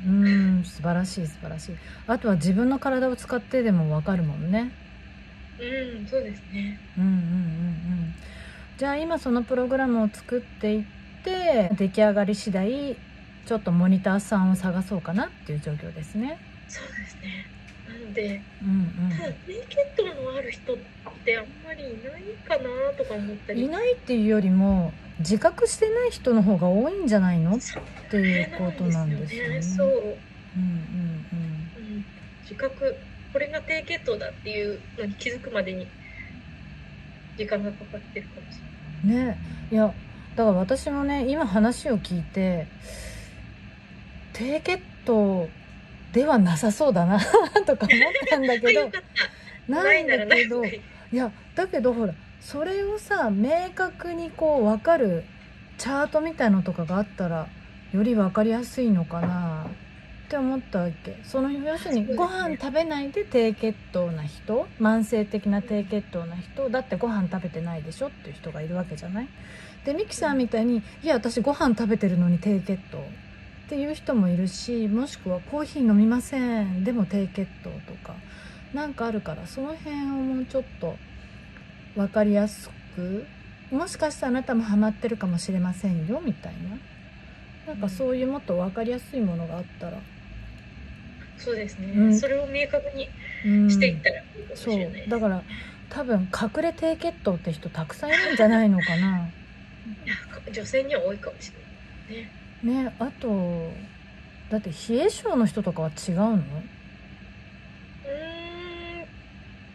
[0.10, 1.76] ん素晴らしい素晴らしい
[2.08, 4.72] あとは自分の体を使ってでも分かるもんね
[5.60, 6.80] うん、そうですね。
[6.98, 8.14] うんうんうんうん。
[8.78, 10.84] じゃあ今そのプログラムを作っていっ
[11.24, 12.96] て出来上がり次第
[13.46, 16.40] ちょっとモニターさんを探そうかなっていう状況ですね。
[16.74, 17.46] そうですね。
[17.88, 18.70] なので、うん
[19.12, 20.78] うん、ただ低血糖のある人っ
[21.24, 23.66] てあんまりいないかなとか思ったり。
[23.66, 27.58] いないっていうよりも自覚してない人の方が多いんじゃないの？
[27.58, 27.60] っ
[28.10, 29.62] ていうことなんですよね。
[29.62, 30.08] そう、うんうん。
[30.08, 32.06] うん、
[32.42, 32.96] 自覚
[33.32, 35.88] これが低血糖だっていうのに気づくまでに
[37.38, 38.60] 時間がかかってるかもし
[39.06, 39.26] れない。
[39.28, 39.38] ね。
[39.72, 39.94] いや
[40.36, 42.66] だから私もね今話を聞いて
[44.34, 45.48] 低血糖
[46.14, 47.20] ではなさそうだな
[47.66, 48.90] とか思ったんだけど
[49.68, 50.80] ないんだけどい
[51.12, 55.24] やだけどほらそれをさ明確にこう分かる
[55.78, 57.48] チャートみたいのとかがあったら
[57.94, 59.66] より分かりやすいのかな
[60.26, 61.18] って思ったわけ。
[61.24, 69.28] その要するにご飯食べないで低血糖な人慢性的な低血糖な人だってご飯食べてないでしょっていう人がいるわけじゃない？
[69.86, 73.04] でミキさんみたいに「いや私ご飯食べてるのに低血糖」
[73.74, 76.84] っていう人もいるしもしくはコーヒー飲みません。
[76.84, 78.14] でも低血糖とか。
[78.72, 80.96] なんかあるからその辺をもうちょっと
[81.96, 83.26] 分かりやすく
[83.72, 86.54] もしかしたらあなたもハマってるかもしれませんよみたい
[87.66, 87.74] な。
[87.74, 89.98] なんかそういうもっと分かりやすいものがあったら、
[91.40, 93.06] そうですね、うん、それを明確に
[93.72, 95.42] していったらいいかもしれない、うだから
[95.90, 99.30] 多分隠れ低血糖って人たくさんいるんじゃないのかな。
[100.52, 101.52] 女性には多いかもし
[102.10, 103.92] れないねねあと
[104.50, 106.70] だって冷え性の人とかは違うの？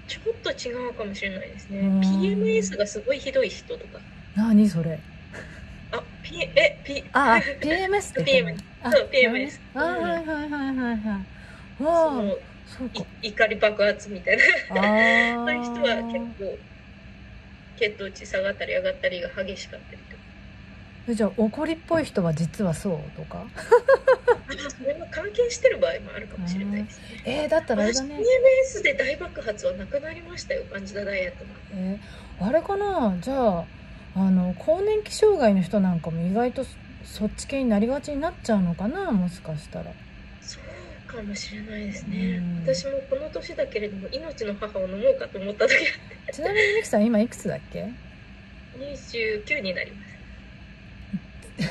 [0.07, 1.93] ちょっと違うかもしれないですね。
[2.01, 4.03] PMS がすごいひどい人とか。
[4.35, 5.05] 何それ？
[5.91, 8.65] あ、P、え、P、あ、PMS って PMS。
[8.91, 9.61] そう、PMS。
[9.75, 11.29] あ、はいはいはいはいは
[11.81, 11.83] い。
[11.83, 12.23] わあ、
[12.65, 13.07] そうか。
[13.23, 14.43] 怒り爆発みたいな。
[15.45, 16.61] そういう人は結構、
[17.77, 20.28] 血糖値下がったり上がったりが激しかったりとか。
[21.15, 23.47] じゃあ怒りっぽい人は実はそうとか？
[24.77, 27.23] それも関係してる場合もあるかもしれないですね。
[27.25, 28.17] えー、だったらあれだね。
[28.17, 33.17] PMS で大爆発はなくなりましたよ感じたダイエットも、えー、あれかな？
[33.21, 33.65] じゃあ
[34.17, 36.65] あの更年期障害の人なんかも意外と
[37.05, 39.11] そっち系になりがちになっちゃうのかな？
[39.13, 39.93] もしかしたら。
[40.41, 40.63] そう
[41.17, 45.75] かもしれないですね、私もこの年だけれども命の母を飲もうかと思った時
[46.33, 47.91] ちなみにミキさん今いくつだっけ
[48.79, 50.08] ？29になります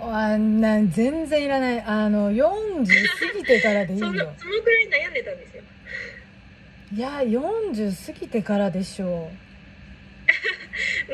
[0.00, 1.80] あんな全然いらない。
[1.82, 4.06] あの40過ぎてからでいいよ。
[4.06, 5.62] そのそのくらい悩んでたんですよ。
[6.94, 9.30] いや40過ぎてからでしょ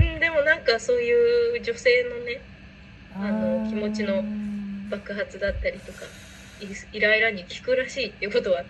[0.00, 0.04] う。
[0.04, 2.40] うんでもなんかそういう女性のね
[3.16, 4.24] あの気持ちの
[4.90, 6.00] 爆発だったりとか
[6.92, 8.64] イライラに効くらしいっていうことは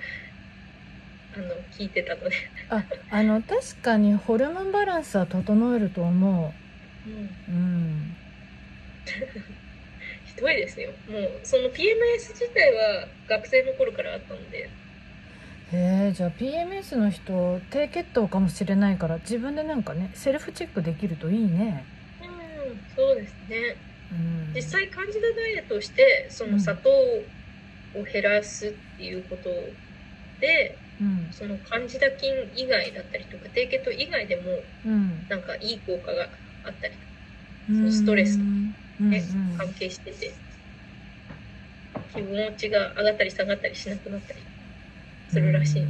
[1.37, 2.37] あの聞いてたので。
[2.71, 6.64] ああの確かにホルモンバランスは整えると思う
[7.07, 8.17] うん、うん、
[10.35, 14.71] ひどいですよもうその PMS 自体は学生の頃からあったので。
[15.73, 21.85] へえじゃあ PMS の人低血糖かもしれないから自分でなんかねセルフチェックできるといいね。
[22.23, 22.35] うん
[22.97, 23.77] そうですね、
[24.13, 24.15] う
[24.51, 29.51] ん、実際感じたダイエットをしてその砂糖を減らすっていうこと
[30.41, 34.43] で、うん、そのカンジダ菌以外だったりとか低血糖以外でも、
[34.85, 36.29] うん、なんかいい効果が
[36.65, 36.95] あったり
[37.67, 38.45] そのストレスと
[39.05, 39.25] ね、
[39.59, 40.33] 関係してて。
[42.13, 44.39] 気持ちが上がったり下がったりしなくなったり。
[45.31, 45.83] するらしい。
[45.83, 45.87] わ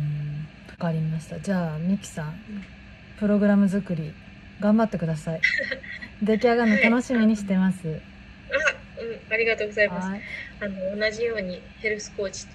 [0.79, 1.39] かりました。
[1.39, 2.35] じゃあミキさん。
[3.19, 4.13] プログラム作り
[4.61, 5.41] 頑張ってください。
[6.23, 8.03] 出来上がるの楽しみにしてます、はい、あ、
[9.03, 10.23] うん、ありがとうございます、はい、
[10.61, 12.53] あの同じようにヘルスコーチと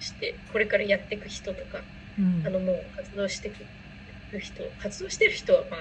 [0.00, 1.80] してこれからやっていく人とか、
[2.18, 5.80] うん、あのもう活動していく人活動してる人はまあ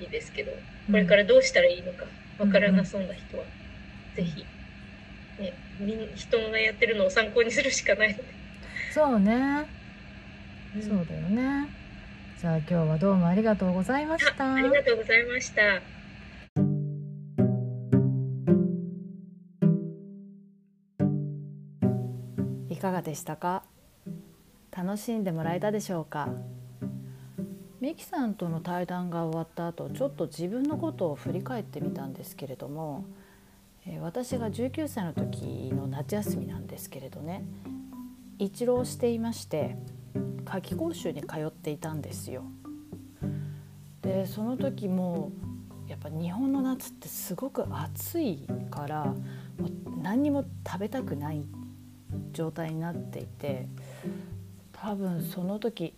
[0.00, 0.50] いいですけど
[0.86, 2.04] これからどうしたらいいのか
[2.38, 3.44] わからなそうな人は、
[4.14, 4.44] ぜひ、
[5.38, 5.52] ね、
[6.14, 8.24] 人がやってるのを参考にするしかないので。
[8.92, 9.66] そうね、
[10.74, 11.68] うん、そうだよね。
[12.40, 14.54] じゃあ今日はどうもありがとうございました。
[14.54, 15.82] ありがとうございました。
[22.68, 23.64] いかがでしたか？
[24.76, 26.28] 楽しんでもらえたでしょうか？
[27.86, 33.04] ミキさんとの対談が終わった後ちょっと自分のことを振り返ってみたんですけれども、
[33.86, 37.44] え私が19歳の時の夏休みなんですけれどね
[38.40, 39.76] 一浪していまして
[40.44, 42.42] 夏季講習に通っていたんですよ。
[44.02, 45.30] でその時も
[45.86, 51.44] やっぱ日本の夏ってすごく暑いからもう何にも食べたくない
[52.32, 53.68] 状態になっていて
[54.72, 55.94] 多分その時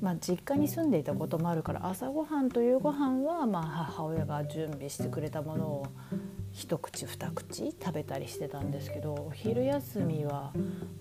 [0.00, 5.86] まあ、実家に住んでいたこともあるから朝ごはんと夕ごはんはまあ母親が準備してくれたものを
[6.52, 10.52] 一口二口食べたりしてたんですけどお昼休みは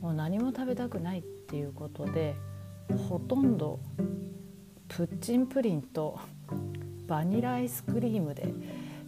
[0.01, 2.35] もう何も食べたくないっていうことで
[3.09, 3.79] ほとんど
[4.87, 6.19] プッチンプリンと
[7.07, 8.53] バニラアイスクリームで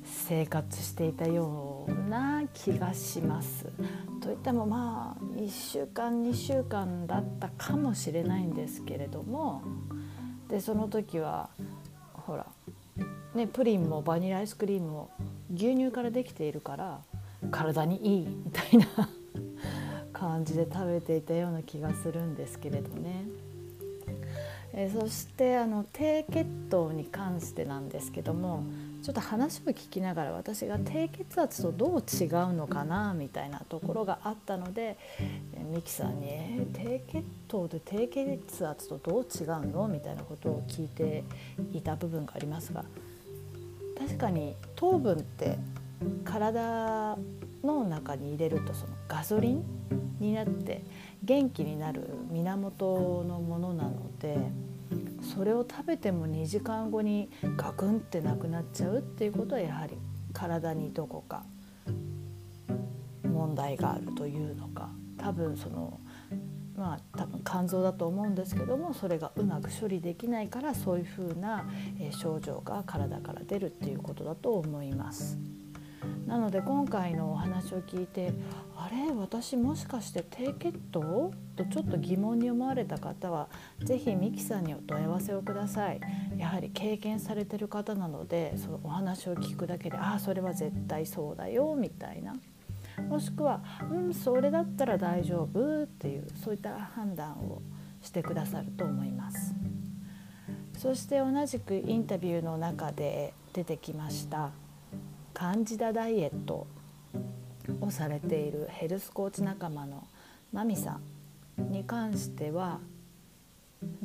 [0.03, 3.67] 生活していたような気がします。
[4.25, 9.61] といってもまあ1週間2週間だったかもしれないんですけれども
[10.49, 11.49] でその時は
[12.11, 12.47] ほら
[13.35, 15.11] ねプリンもバニラアイスクリームも
[15.53, 17.01] 牛乳からできているから
[17.51, 18.87] 体にいいみたいな
[20.11, 23.25] 感じで食べていたような気がするんですけれどね。
[24.73, 28.63] えそしてあの低血糖に関してなんですけども
[29.05, 34.97] ちょっと話を聞きながら私が低血圧とどう違うのかなみたいなところがあったので
[35.71, 41.23] ミキさんに「え低血糖で低血圧とどう違うの?」みたいなことを聞いて
[41.71, 42.83] いた部分がありますが
[43.95, 45.59] 確かに糖分って
[46.23, 47.15] 体
[47.63, 49.63] の中に入れるとそのガソリン
[50.19, 50.81] になって
[51.23, 54.35] 元気になる源のものなので
[55.35, 59.97] それを食べても2時間後にガクンってなくなっちゃうっていうことはやはり
[60.33, 61.43] 体にどこか
[63.23, 65.99] 問題があるというのか多分その
[66.77, 71.65] まあ多分肝臓だと思うんですけどもそれがうまく処理できないからそういうふうな
[72.11, 75.37] 症状が体から出るっていうことだと思います。
[76.27, 78.33] なので今回のお話を聞いて
[78.75, 79.11] あれ？
[79.13, 81.31] 私もしかして低血糖？
[81.55, 83.47] とちょっと疑問に思われた方は
[83.83, 86.01] 是非ミキさんにお問い合わせをください。
[86.37, 92.35] やはり経験されてる方なのでそのお話を聞くだけでああそれは絶対そうだよみたいな。
[93.09, 97.61] もしくはうんそれだったら大丈夫っていうそういった判断を
[98.01, 99.53] してくださると思います。
[100.77, 104.51] そして同じくインタビューの中で出てきました。
[105.35, 106.65] カンジダダイエット
[107.81, 110.07] をされているヘルスコーチ仲間の
[110.53, 110.97] マミさ
[111.61, 112.79] んに関しては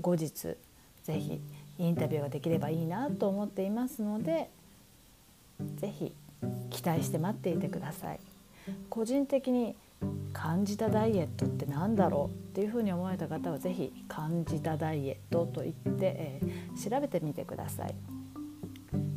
[0.01, 0.57] 後日是
[1.07, 1.41] 非
[1.79, 4.51] インタビューができればいいなと思っていますので
[5.77, 6.13] 是非
[6.69, 8.21] 期待して待っていてください。
[8.89, 9.77] 個人的に
[10.33, 17.95] 感じたダイエットって何だろうっていうふうに思われた方は是非感じたダイエットと言って、えー、調べてみてください。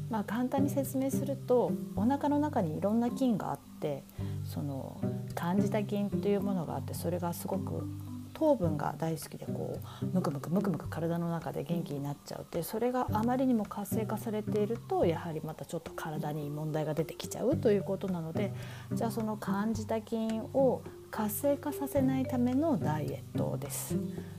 [0.10, 4.04] まあ、簡単に説明するとお腹の中にいろんな菌があって
[4.45, 5.01] その
[5.34, 7.88] 感じた菌というものがあってそれがすごく
[8.34, 18.51] 糖分が大好きでこうムクムクムクムク体の中で元気になっちゃうってそれがあまりにも活性化されているとやはりまたちょっと体に問題が出てきちゃうということなので
[18.91, 20.82] じゃあその感じた菌を
[21.12, 23.95] 活性化させないためのダイエットです。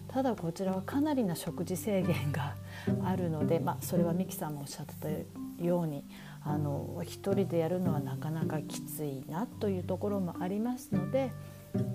[0.08, 2.54] ただこちらはかなりな食事制限が
[3.04, 5.08] あるので、まあ、それはミキさんもおっしゃってた
[5.60, 6.04] ように
[6.44, 11.32] あの一人でやるのはなかなかきついなというところもありますので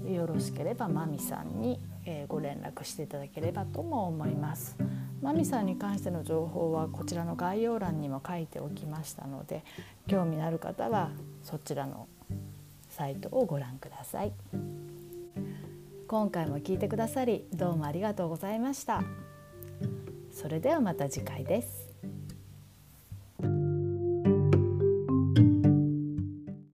[0.06, 4.76] よろしければマミさんに、えご連絡していただければとも思います。
[5.22, 9.66] マミさんに関しての情報はこちらの概要欄にも書いておきましたので
[10.08, 11.10] 興味のある方は
[11.44, 12.08] そちらの
[12.90, 14.34] サイトをご覧ください。
[16.08, 19.04] 今回も聞いてくださりどうもありがとうございました。
[20.32, 21.89] それではまた次回です。
[23.42, 23.69] Thank you